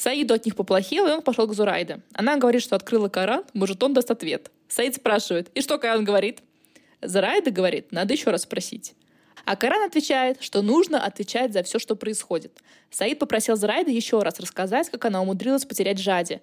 Саиду 0.00 0.32
от 0.32 0.46
них 0.46 0.56
поплохело, 0.56 1.08
и 1.08 1.12
он 1.12 1.20
пошел 1.20 1.46
к 1.46 1.52
Зурайде. 1.52 2.00
Она 2.14 2.38
говорит, 2.38 2.62
что 2.62 2.74
открыла 2.74 3.10
Коран, 3.10 3.44
может, 3.52 3.82
он 3.82 3.92
даст 3.92 4.10
ответ. 4.10 4.50
Саид 4.66 4.94
спрашивает, 4.94 5.50
и 5.54 5.60
что 5.60 5.76
Коран 5.76 6.04
говорит? 6.04 6.40
Зурайда 7.02 7.50
говорит, 7.50 7.92
надо 7.92 8.14
еще 8.14 8.30
раз 8.30 8.44
спросить. 8.44 8.94
А 9.44 9.56
Коран 9.56 9.82
отвечает, 9.82 10.42
что 10.42 10.62
нужно 10.62 11.04
отвечать 11.04 11.52
за 11.52 11.62
все, 11.64 11.78
что 11.78 11.96
происходит. 11.96 12.62
Саид 12.90 13.18
попросил 13.18 13.56
Зурайда 13.56 13.90
еще 13.90 14.22
раз 14.22 14.40
рассказать, 14.40 14.88
как 14.88 15.04
она 15.04 15.20
умудрилась 15.20 15.66
потерять 15.66 15.98
Жади. 15.98 16.40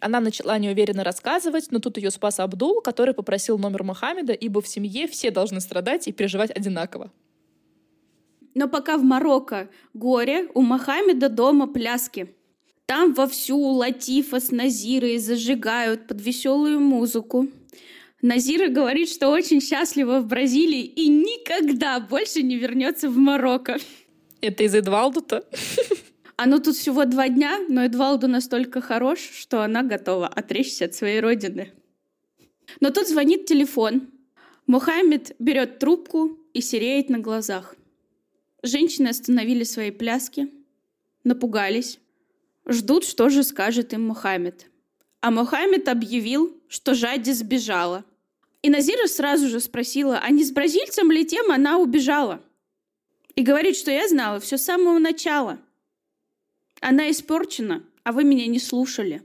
Она 0.00 0.20
начала 0.20 0.58
неуверенно 0.58 1.02
рассказывать, 1.02 1.68
но 1.70 1.78
тут 1.78 1.96
ее 1.96 2.10
спас 2.10 2.38
Абдул, 2.40 2.82
который 2.82 3.14
попросил 3.14 3.56
номер 3.56 3.84
Мухаммеда, 3.84 4.34
ибо 4.34 4.60
в 4.60 4.68
семье 4.68 5.08
все 5.08 5.30
должны 5.30 5.62
страдать 5.62 6.08
и 6.08 6.12
переживать 6.12 6.50
одинаково. 6.50 7.10
Но 8.54 8.68
пока 8.68 8.98
в 8.98 9.02
Марокко 9.02 9.70
горе, 9.94 10.50
у 10.52 10.60
Мухаммеда 10.60 11.30
дома 11.30 11.68
пляски. 11.68 12.34
Там 12.88 13.12
вовсю 13.12 13.58
Латифа 13.58 14.40
с 14.40 14.50
Назирой 14.50 15.18
зажигают 15.18 16.06
под 16.06 16.22
веселую 16.22 16.80
музыку. 16.80 17.46
Назира 18.22 18.68
говорит, 18.68 19.10
что 19.10 19.28
очень 19.28 19.60
счастлива 19.60 20.20
в 20.20 20.26
Бразилии 20.26 20.84
и 20.84 21.06
никогда 21.08 22.00
больше 22.00 22.42
не 22.42 22.56
вернется 22.56 23.10
в 23.10 23.16
Марокко. 23.18 23.76
Это 24.40 24.62
из 24.62 24.74
Эдвалду-то? 24.74 25.44
Оно 26.36 26.60
тут 26.60 26.76
всего 26.76 27.04
два 27.04 27.28
дня, 27.28 27.58
но 27.68 27.84
Эдвалду 27.84 28.26
настолько 28.26 28.80
хорош, 28.80 29.18
что 29.18 29.60
она 29.62 29.82
готова 29.82 30.26
отречься 30.26 30.86
от 30.86 30.94
своей 30.94 31.20
родины. 31.20 31.72
Но 32.80 32.88
тут 32.88 33.06
звонит 33.06 33.44
телефон. 33.44 34.08
Мухаммед 34.66 35.36
берет 35.38 35.78
трубку 35.78 36.38
и 36.54 36.62
сереет 36.62 37.10
на 37.10 37.18
глазах. 37.18 37.76
Женщины 38.62 39.08
остановили 39.08 39.64
свои 39.64 39.90
пляски, 39.90 40.48
напугались, 41.22 41.98
ждут, 42.68 43.04
что 43.04 43.28
же 43.28 43.42
скажет 43.42 43.92
им 43.92 44.06
Мухаммед. 44.08 44.66
А 45.20 45.30
Мухаммед 45.30 45.88
объявил, 45.88 46.56
что 46.68 46.94
Жади 46.94 47.32
сбежала. 47.32 48.04
И 48.62 48.70
Назира 48.70 49.06
сразу 49.06 49.48
же 49.48 49.60
спросила, 49.60 50.18
а 50.18 50.30
не 50.30 50.44
с 50.44 50.52
бразильцем 50.52 51.10
ли 51.10 51.24
тем 51.24 51.50
она 51.50 51.78
убежала? 51.78 52.40
И 53.34 53.42
говорит, 53.42 53.76
что 53.76 53.90
я 53.90 54.08
знала 54.08 54.40
все 54.40 54.58
с 54.58 54.64
самого 54.64 54.98
начала. 54.98 55.58
Она 56.80 57.10
испорчена, 57.10 57.82
а 58.04 58.12
вы 58.12 58.24
меня 58.24 58.46
не 58.46 58.58
слушали. 58.58 59.22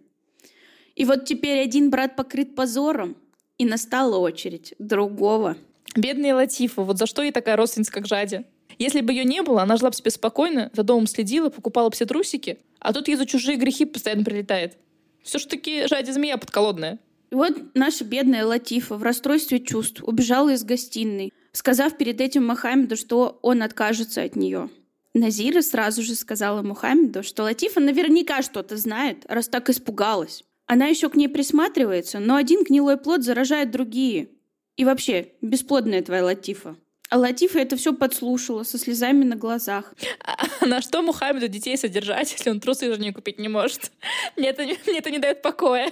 И 0.95 1.06
вот 1.06 1.25
теперь 1.25 1.60
один 1.60 1.89
брат 1.89 2.15
покрыт 2.15 2.56
позором, 2.56 3.17
и 3.58 3.65
настала 3.65 4.17
очередь 4.17 4.73
другого. 4.79 5.58
Бедная 5.95 6.36
Латифа, 6.36 6.82
вот 6.82 6.97
за 6.97 7.06
что 7.06 7.21
ей 7.21 7.32
такая 7.32 7.56
родственница, 7.56 7.91
как 7.91 8.08
Жади? 8.08 8.45
Если 8.79 9.01
бы 9.01 9.13
ее 9.13 9.23
не 9.23 9.41
было, 9.43 9.62
она 9.62 9.77
жила 9.77 9.91
бы 9.91 9.95
себе 9.95 10.10
спокойно, 10.10 10.71
за 10.73 10.84
домом 10.84 11.06
следила, 11.08 11.49
покупала 11.49 11.89
бы 11.89 11.95
все 11.95 12.06
трусики, 12.06 12.58
а 12.84 12.93
тут 12.93 13.08
ей 13.08 13.15
за 13.15 13.26
чужие 13.26 13.58
грехи 13.58 13.86
постоянно 13.86 14.24
прилетает. 14.24 14.78
Все 15.24 15.39
ж 15.39 15.46
таки 15.46 15.88
Жади 15.88 16.12
змея 16.12 16.38
подколодная. 16.38 17.00
И 17.32 17.36
вот 17.36 17.74
наша 17.74 18.04
бедная 18.04 18.46
Латифа 18.46 18.96
в 18.96 19.04
расстройстве 19.04 19.60
чувств 19.60 20.04
убежала 20.04 20.50
из 20.50 20.63
гостиной, 20.63 21.34
сказав 21.52 21.98
перед 21.98 22.22
этим 22.22 22.46
Мухаммеду, 22.46 22.96
что 22.96 23.39
он 23.41 23.63
откажется 23.63 24.22
от 24.22 24.36
нее. 24.36 24.69
Назира 25.15 25.62
сразу 25.62 26.04
же 26.04 26.13
сказала 26.15 26.62
Мухаммеду, 26.62 27.24
что 27.24 27.43
Латифа 27.43 27.80
наверняка 27.80 28.41
что-то 28.41 28.78
знает, 28.78 29.26
раз 29.28 29.48
так 29.48 29.69
испугалась. 29.69 30.43
Она 30.65 30.88
еще 30.88 31.10
к 31.10 31.15
ней 31.15 31.28
присматривается, 31.28 32.19
но 32.19 32.36
один 32.36 32.63
гнилой 32.63 32.98
плод 32.98 33.24
заражает 33.24 33.72
другие. 33.72 34.30
И 34.76 34.86
вообще, 34.86 35.32
бесплодная 35.41 36.02
твоя 36.02 36.26
Латифа. 36.26 36.76
А 37.10 37.18
Латифа 37.18 37.60
это 37.60 37.76
все 37.78 37.94
подслушала 37.94 38.63
со 38.63 38.78
слезами 38.78 39.24
на 39.24 39.36
глазах. 39.36 39.94
А 40.24 40.66
на 40.66 40.82
что 40.82 41.02
Мухаммеду 41.02 41.48
детей 41.48 41.78
содержать, 41.78 42.32
если 42.32 42.50
он 42.50 42.60
трусы 42.60 42.92
жене 42.92 43.13
купить 43.13 43.39
не 43.39 43.50
может? 43.50 43.92
Мне 44.38 44.50
это, 44.50 44.63
мне 44.63 44.98
это 44.98 45.12
не 45.12 45.20
дает 45.20 45.42
покоя. 45.42 45.92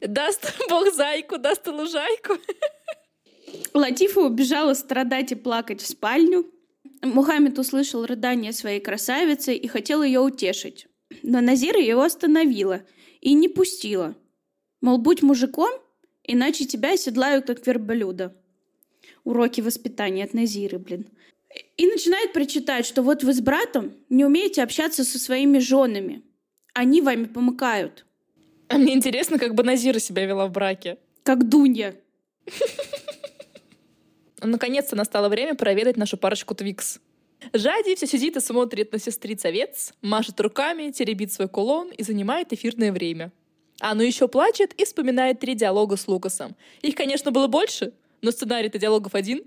Даст 0.00 0.54
Бог 0.68 0.92
зайку, 0.92 1.38
даст 1.38 1.66
лужайку. 1.66 2.34
Латифа 3.74 4.20
убежала 4.20 4.74
страдать 4.74 5.32
и 5.32 5.36
плакать 5.36 5.80
в 5.80 5.86
спальню. 5.86 6.50
Мухаммед 7.02 7.58
услышал 7.58 8.04
рыдание 8.04 8.52
своей 8.52 8.80
красавицы 8.80 9.54
и 9.54 9.68
хотел 9.68 10.02
ее 10.02 10.20
утешить. 10.20 10.86
Но 11.22 11.40
Назира 11.40 11.80
его 11.80 12.02
остановила— 12.02 12.82
и 13.26 13.34
не 13.34 13.48
пустила. 13.48 14.14
Мол, 14.80 14.98
будь 14.98 15.22
мужиком, 15.22 15.70
иначе 16.22 16.64
тебя 16.64 16.92
оседлают 16.92 17.46
как 17.46 17.66
верблюда. 17.66 18.36
Уроки 19.26 19.60
воспитания 19.60 20.22
от 20.22 20.34
Назиры, 20.34 20.78
блин. 20.78 21.08
И 21.76 21.84
начинает 21.88 22.32
прочитать, 22.32 22.86
что 22.86 23.02
вот 23.02 23.24
вы 23.24 23.34
с 23.34 23.40
братом 23.40 23.92
не 24.08 24.24
умеете 24.24 24.62
общаться 24.62 25.02
со 25.02 25.18
своими 25.18 25.58
женами. 25.58 26.22
Они 26.74 27.02
вами 27.02 27.24
помыкают. 27.24 28.06
А 28.68 28.78
мне 28.78 28.94
интересно, 28.94 29.40
как 29.40 29.56
бы 29.56 29.64
Назира 29.64 29.98
себя 29.98 30.26
вела 30.26 30.46
в 30.46 30.52
браке. 30.52 30.98
Как 31.24 31.48
Дунья. 31.48 31.96
Наконец-то 34.40 34.94
настало 34.94 35.28
время 35.28 35.56
проведать 35.56 35.96
нашу 35.96 36.16
парочку 36.16 36.54
Твикс. 36.54 37.00
Жади 37.52 37.96
все 37.96 38.06
сидит 38.06 38.36
и 38.36 38.40
смотрит 38.40 38.92
на 38.92 39.00
сестриц 39.00 39.44
овец, 39.44 39.92
машет 40.02 40.40
руками, 40.40 40.92
теребит 40.92 41.32
свой 41.32 41.48
кулон 41.48 41.90
и 41.90 42.04
занимает 42.04 42.52
эфирное 42.52 42.92
время. 42.92 43.32
А 43.80 43.96
ну 43.96 44.02
еще 44.04 44.28
плачет 44.28 44.72
и 44.74 44.84
вспоминает 44.84 45.40
три 45.40 45.56
диалога 45.56 45.96
с 45.96 46.06
Лукасом. 46.06 46.54
Их, 46.82 46.94
конечно, 46.94 47.32
было 47.32 47.48
больше, 47.48 47.92
но 48.22 48.30
сценарий-то 48.30 48.78
диалогов 48.78 49.14
один. 49.14 49.42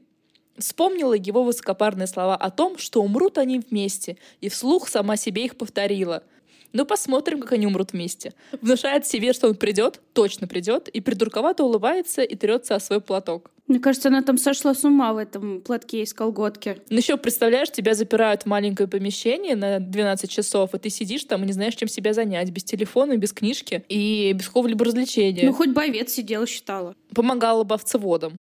Вспомнила 0.58 1.14
его 1.14 1.44
высокопарные 1.44 2.08
слова 2.08 2.36
о 2.36 2.52
том, 2.52 2.78
что 2.78 3.02
умрут 3.02 3.38
они 3.38 3.60
вместе, 3.60 4.18
и 4.42 4.50
вслух 4.50 4.90
сама 4.90 5.16
себе 5.16 5.46
их 5.46 5.58
повторила— 5.58 6.24
ну, 6.72 6.86
посмотрим, 6.86 7.42
как 7.42 7.54
они 7.54 7.66
умрут 7.66 7.94
вместе. 7.94 8.34
Внушает 8.62 9.08
себе, 9.08 9.34
что 9.34 9.48
он 9.48 9.56
придет, 9.56 10.02
точно 10.14 10.48
придет, 10.48 10.88
и 10.88 11.02
придурковато 11.02 11.64
улыбается 11.64 12.22
и 12.22 12.36
трется 12.36 12.76
о 12.76 12.80
свой 12.80 13.02
платок. 13.02 13.52
Мне 13.68 13.80
кажется, 13.80 14.10
она 14.10 14.22
там 14.22 14.38
сошла 14.38 14.74
с 14.74 14.84
ума 14.84 15.14
в 15.14 15.18
этом 15.18 15.62
платке 15.62 16.02
из 16.02 16.14
колготки. 16.14 16.78
Ну 16.90 16.98
еще, 16.98 17.18
представляешь, 17.18 17.72
тебя 17.72 17.94
запирают 17.94 18.44
в 18.44 18.46
маленькое 18.46 18.88
помещение 18.88 19.56
на 19.56 19.80
12 19.80 20.30
часов, 20.30 20.74
и 20.74 20.80
ты 20.80 20.90
сидишь 20.90 21.24
там 21.24 21.44
и 21.44 21.48
не 21.48 21.54
знаешь, 21.54 21.76
чем 21.76 21.88
себя 21.88 22.14
занять. 22.14 22.50
Без 22.52 22.64
телефона, 22.64 23.18
без 23.18 23.34
книжки 23.34 23.84
и 23.90 24.34
без 24.34 24.48
какого-либо 24.48 24.86
развлечения. 24.86 25.46
Ну, 25.46 25.54
хоть 25.54 25.70
бы 25.70 25.84
овец 25.84 26.12
сидела, 26.12 26.48
считала. 26.48 26.96
Помогала 27.14 27.64
бы 27.64 27.76
овцеводам. 27.76 28.36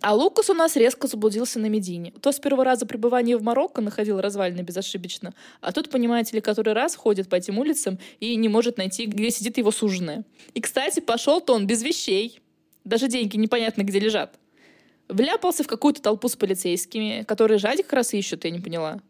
А 0.00 0.14
Лукас 0.14 0.48
у 0.48 0.54
нас 0.54 0.76
резко 0.76 1.06
заблудился 1.06 1.58
на 1.58 1.66
Медине. 1.66 2.12
То 2.20 2.32
с 2.32 2.38
первого 2.38 2.64
раза 2.64 2.86
пребывания 2.86 3.36
в 3.36 3.42
Марокко 3.42 3.80
находил 3.82 4.20
развалины 4.20 4.62
безошибочно, 4.62 5.34
а 5.60 5.72
тут, 5.72 5.90
понимаете 5.90 6.36
ли, 6.36 6.40
который 6.40 6.72
раз 6.72 6.96
ходит 6.96 7.28
по 7.28 7.34
этим 7.34 7.58
улицам 7.58 7.98
и 8.20 8.34
не 8.36 8.48
может 8.48 8.78
найти, 8.78 9.06
где 9.06 9.30
сидит 9.30 9.58
его 9.58 9.70
суженая. 9.70 10.24
И, 10.54 10.60
кстати, 10.60 11.00
пошел-то 11.00 11.52
он 11.52 11.66
без 11.66 11.82
вещей. 11.82 12.40
Даже 12.84 13.08
деньги 13.08 13.36
непонятно 13.36 13.82
где 13.82 13.98
лежат. 13.98 14.38
Вляпался 15.08 15.62
в 15.62 15.66
какую-то 15.66 16.00
толпу 16.00 16.28
с 16.28 16.36
полицейскими, 16.36 17.24
которые 17.26 17.58
Жади 17.58 17.82
как 17.82 17.92
раз 17.92 18.14
ищут, 18.14 18.44
я 18.44 18.50
не 18.50 18.60
поняла. 18.60 19.00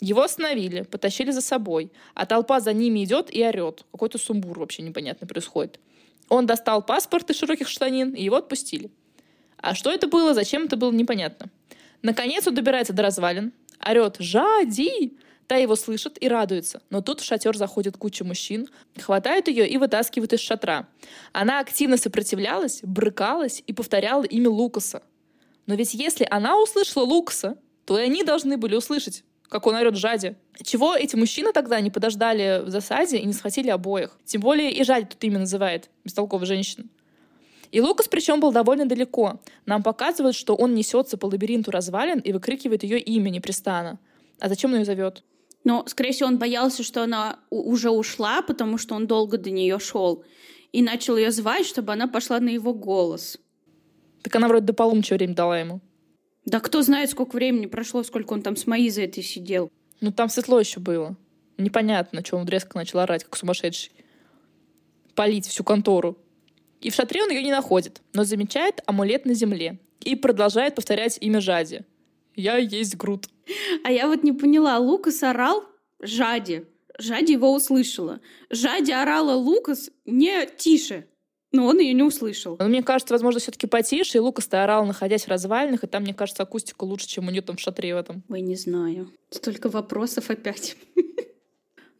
Его 0.00 0.22
остановили, 0.22 0.82
потащили 0.82 1.30
за 1.30 1.40
собой, 1.40 1.92
а 2.14 2.26
толпа 2.26 2.60
за 2.60 2.72
ними 2.72 3.04
идет 3.04 3.32
и 3.32 3.46
орет. 3.46 3.84
Какой-то 3.92 4.18
сумбур 4.18 4.58
вообще 4.58 4.82
непонятно 4.82 5.28
происходит. 5.28 5.78
Он 6.28 6.44
достал 6.44 6.82
паспорт 6.84 7.30
из 7.30 7.36
широких 7.36 7.68
штанин, 7.68 8.12
и 8.14 8.24
его 8.24 8.36
отпустили. 8.36 8.90
А 9.62 9.74
что 9.74 9.90
это 9.90 10.08
было, 10.08 10.34
зачем 10.34 10.64
это 10.64 10.76
было, 10.76 10.92
непонятно. 10.92 11.46
Наконец 12.02 12.46
он 12.46 12.54
добирается 12.54 12.92
до 12.92 13.02
развалин, 13.02 13.52
орет 13.80 14.16
«Жади!», 14.18 15.16
Та 15.48 15.56
его 15.56 15.76
слышит 15.76 16.16
и 16.22 16.28
радуется. 16.28 16.80
Но 16.88 17.02
тут 17.02 17.20
в 17.20 17.24
шатер 17.24 17.56
заходит 17.56 17.98
куча 17.98 18.24
мужчин, 18.24 18.68
хватают 18.98 19.48
ее 19.48 19.68
и 19.68 19.76
вытаскивают 19.76 20.32
из 20.32 20.40
шатра. 20.40 20.88
Она 21.32 21.60
активно 21.60 21.98
сопротивлялась, 21.98 22.80
брыкалась 22.82 23.62
и 23.66 23.74
повторяла 23.74 24.22
имя 24.22 24.48
Лукаса. 24.48 25.02
Но 25.66 25.74
ведь 25.74 25.92
если 25.92 26.26
она 26.30 26.58
услышала 26.58 27.04
Лукаса, 27.04 27.58
то 27.84 27.98
и 27.98 28.02
они 28.02 28.22
должны 28.24 28.56
были 28.56 28.76
услышать, 28.76 29.24
как 29.48 29.66
он 29.66 29.74
орет 29.74 29.96
Жаде. 29.96 30.36
Чего 30.62 30.96
эти 30.96 31.16
мужчины 31.16 31.52
тогда 31.52 31.80
не 31.80 31.90
подождали 31.90 32.62
в 32.64 32.70
засаде 32.70 33.18
и 33.18 33.26
не 33.26 33.34
схватили 33.34 33.68
обоих? 33.68 34.18
Тем 34.24 34.40
более 34.40 34.72
и 34.72 34.82
Жади 34.84 35.06
тут 35.06 35.22
имя 35.24 35.40
называет, 35.40 35.90
бестолковая 36.04 36.46
женщина. 36.46 36.86
И 37.72 37.80
Лукас 37.80 38.06
причем 38.06 38.38
был 38.38 38.52
довольно 38.52 38.84
далеко. 38.86 39.40
Нам 39.64 39.82
показывают, 39.82 40.36
что 40.36 40.54
он 40.54 40.74
несется 40.74 41.16
по 41.16 41.26
лабиринту 41.26 41.70
развалин 41.70 42.20
и 42.20 42.32
выкрикивает 42.32 42.82
ее 42.82 43.00
имя 43.00 43.30
непрестанно. 43.30 43.98
А 44.38 44.48
зачем 44.48 44.72
он 44.72 44.80
ее 44.80 44.84
зовет? 44.84 45.24
Но, 45.64 45.84
скорее 45.86 46.12
всего, 46.12 46.28
он 46.28 46.38
боялся, 46.38 46.82
что 46.82 47.02
она 47.02 47.38
уже 47.48 47.90
ушла, 47.90 48.42
потому 48.42 48.76
что 48.76 48.94
он 48.94 49.06
долго 49.06 49.38
до 49.38 49.50
нее 49.50 49.78
шел. 49.78 50.24
И 50.72 50.82
начал 50.82 51.16
ее 51.16 51.30
звать, 51.30 51.66
чтобы 51.66 51.92
она 51.92 52.08
пошла 52.08 52.40
на 52.40 52.50
его 52.50 52.74
голос. 52.74 53.38
Так 54.22 54.36
она 54.36 54.48
вроде 54.48 54.66
до 54.66 54.74
полуночи 54.74 55.14
время 55.14 55.34
дала 55.34 55.58
ему. 55.58 55.80
Да 56.44 56.60
кто 56.60 56.82
знает, 56.82 57.10
сколько 57.10 57.36
времени 57.36 57.66
прошло, 57.66 58.02
сколько 58.02 58.34
он 58.34 58.42
там 58.42 58.56
с 58.56 58.66
Маизой 58.66 59.04
этой 59.04 59.22
сидел. 59.22 59.70
Ну, 60.00 60.12
там 60.12 60.28
светло 60.28 60.60
еще 60.60 60.80
было. 60.80 61.16
Непонятно, 61.56 62.24
что 62.24 62.36
он 62.36 62.46
резко 62.46 62.76
начал 62.76 62.98
орать, 62.98 63.24
как 63.24 63.36
сумасшедший. 63.36 63.92
Полить 65.14 65.46
всю 65.46 65.62
контору. 65.64 66.18
И 66.82 66.90
в 66.90 66.94
шатре 66.94 67.22
он 67.22 67.30
ее 67.30 67.42
не 67.42 67.50
находит, 67.50 68.02
но 68.12 68.24
замечает 68.24 68.82
амулет 68.86 69.24
на 69.24 69.34
земле 69.34 69.78
и 70.00 70.16
продолжает 70.16 70.74
повторять 70.74 71.18
имя 71.20 71.40
Жади. 71.40 71.82
«Я 72.34 72.56
есть 72.56 72.96
Грут». 72.96 73.28
А 73.84 73.92
я 73.92 74.06
вот 74.08 74.22
не 74.22 74.32
поняла, 74.32 74.78
Лукас 74.78 75.22
орал 75.22 75.64
Жади. 76.00 76.64
Жади 76.98 77.32
его 77.32 77.52
услышала. 77.52 78.20
Жади 78.50 78.92
орала 78.92 79.34
Лукас 79.34 79.90
не 80.04 80.46
тише, 80.56 81.06
но 81.52 81.66
он 81.66 81.78
ее 81.78 81.92
не 81.92 82.02
услышал. 82.02 82.56
Но 82.58 82.66
мне 82.66 82.82
кажется, 82.82 83.14
возможно, 83.14 83.40
все-таки 83.40 83.66
потише, 83.66 84.18
и 84.18 84.20
Лукас-то 84.20 84.64
орал, 84.64 84.86
находясь 84.86 85.24
в 85.24 85.28
развалинах, 85.28 85.84
и 85.84 85.86
там, 85.86 86.02
мне 86.02 86.14
кажется, 86.14 86.42
акустика 86.42 86.84
лучше, 86.84 87.06
чем 87.06 87.28
у 87.28 87.30
нее 87.30 87.42
там 87.42 87.56
в 87.56 87.60
шатре 87.60 87.94
в 87.94 87.98
этом. 87.98 88.22
Ой, 88.28 88.40
не 88.40 88.56
знаю. 88.56 89.10
Столько 89.30 89.68
вопросов 89.68 90.30
опять. 90.30 90.76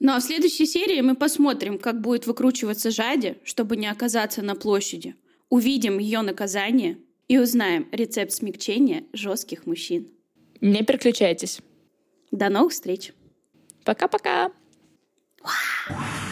Ну 0.04 0.14
а 0.14 0.18
в 0.18 0.22
следующей 0.24 0.66
серии 0.66 1.00
мы 1.00 1.14
посмотрим, 1.14 1.78
как 1.78 2.00
будет 2.00 2.26
выкручиваться 2.26 2.90
Жади, 2.90 3.36
чтобы 3.44 3.76
не 3.76 3.86
оказаться 3.86 4.42
на 4.42 4.56
площади. 4.56 5.14
Увидим 5.48 6.00
ее 6.00 6.22
наказание 6.22 6.98
и 7.28 7.38
узнаем 7.38 7.86
рецепт 7.92 8.32
смягчения 8.32 9.04
жестких 9.12 9.64
мужчин. 9.64 10.08
Не 10.60 10.82
переключайтесь. 10.82 11.60
До 12.32 12.48
новых 12.48 12.72
встреч. 12.72 13.12
Пока-пока. 13.84 14.50
Wow. 15.40 16.31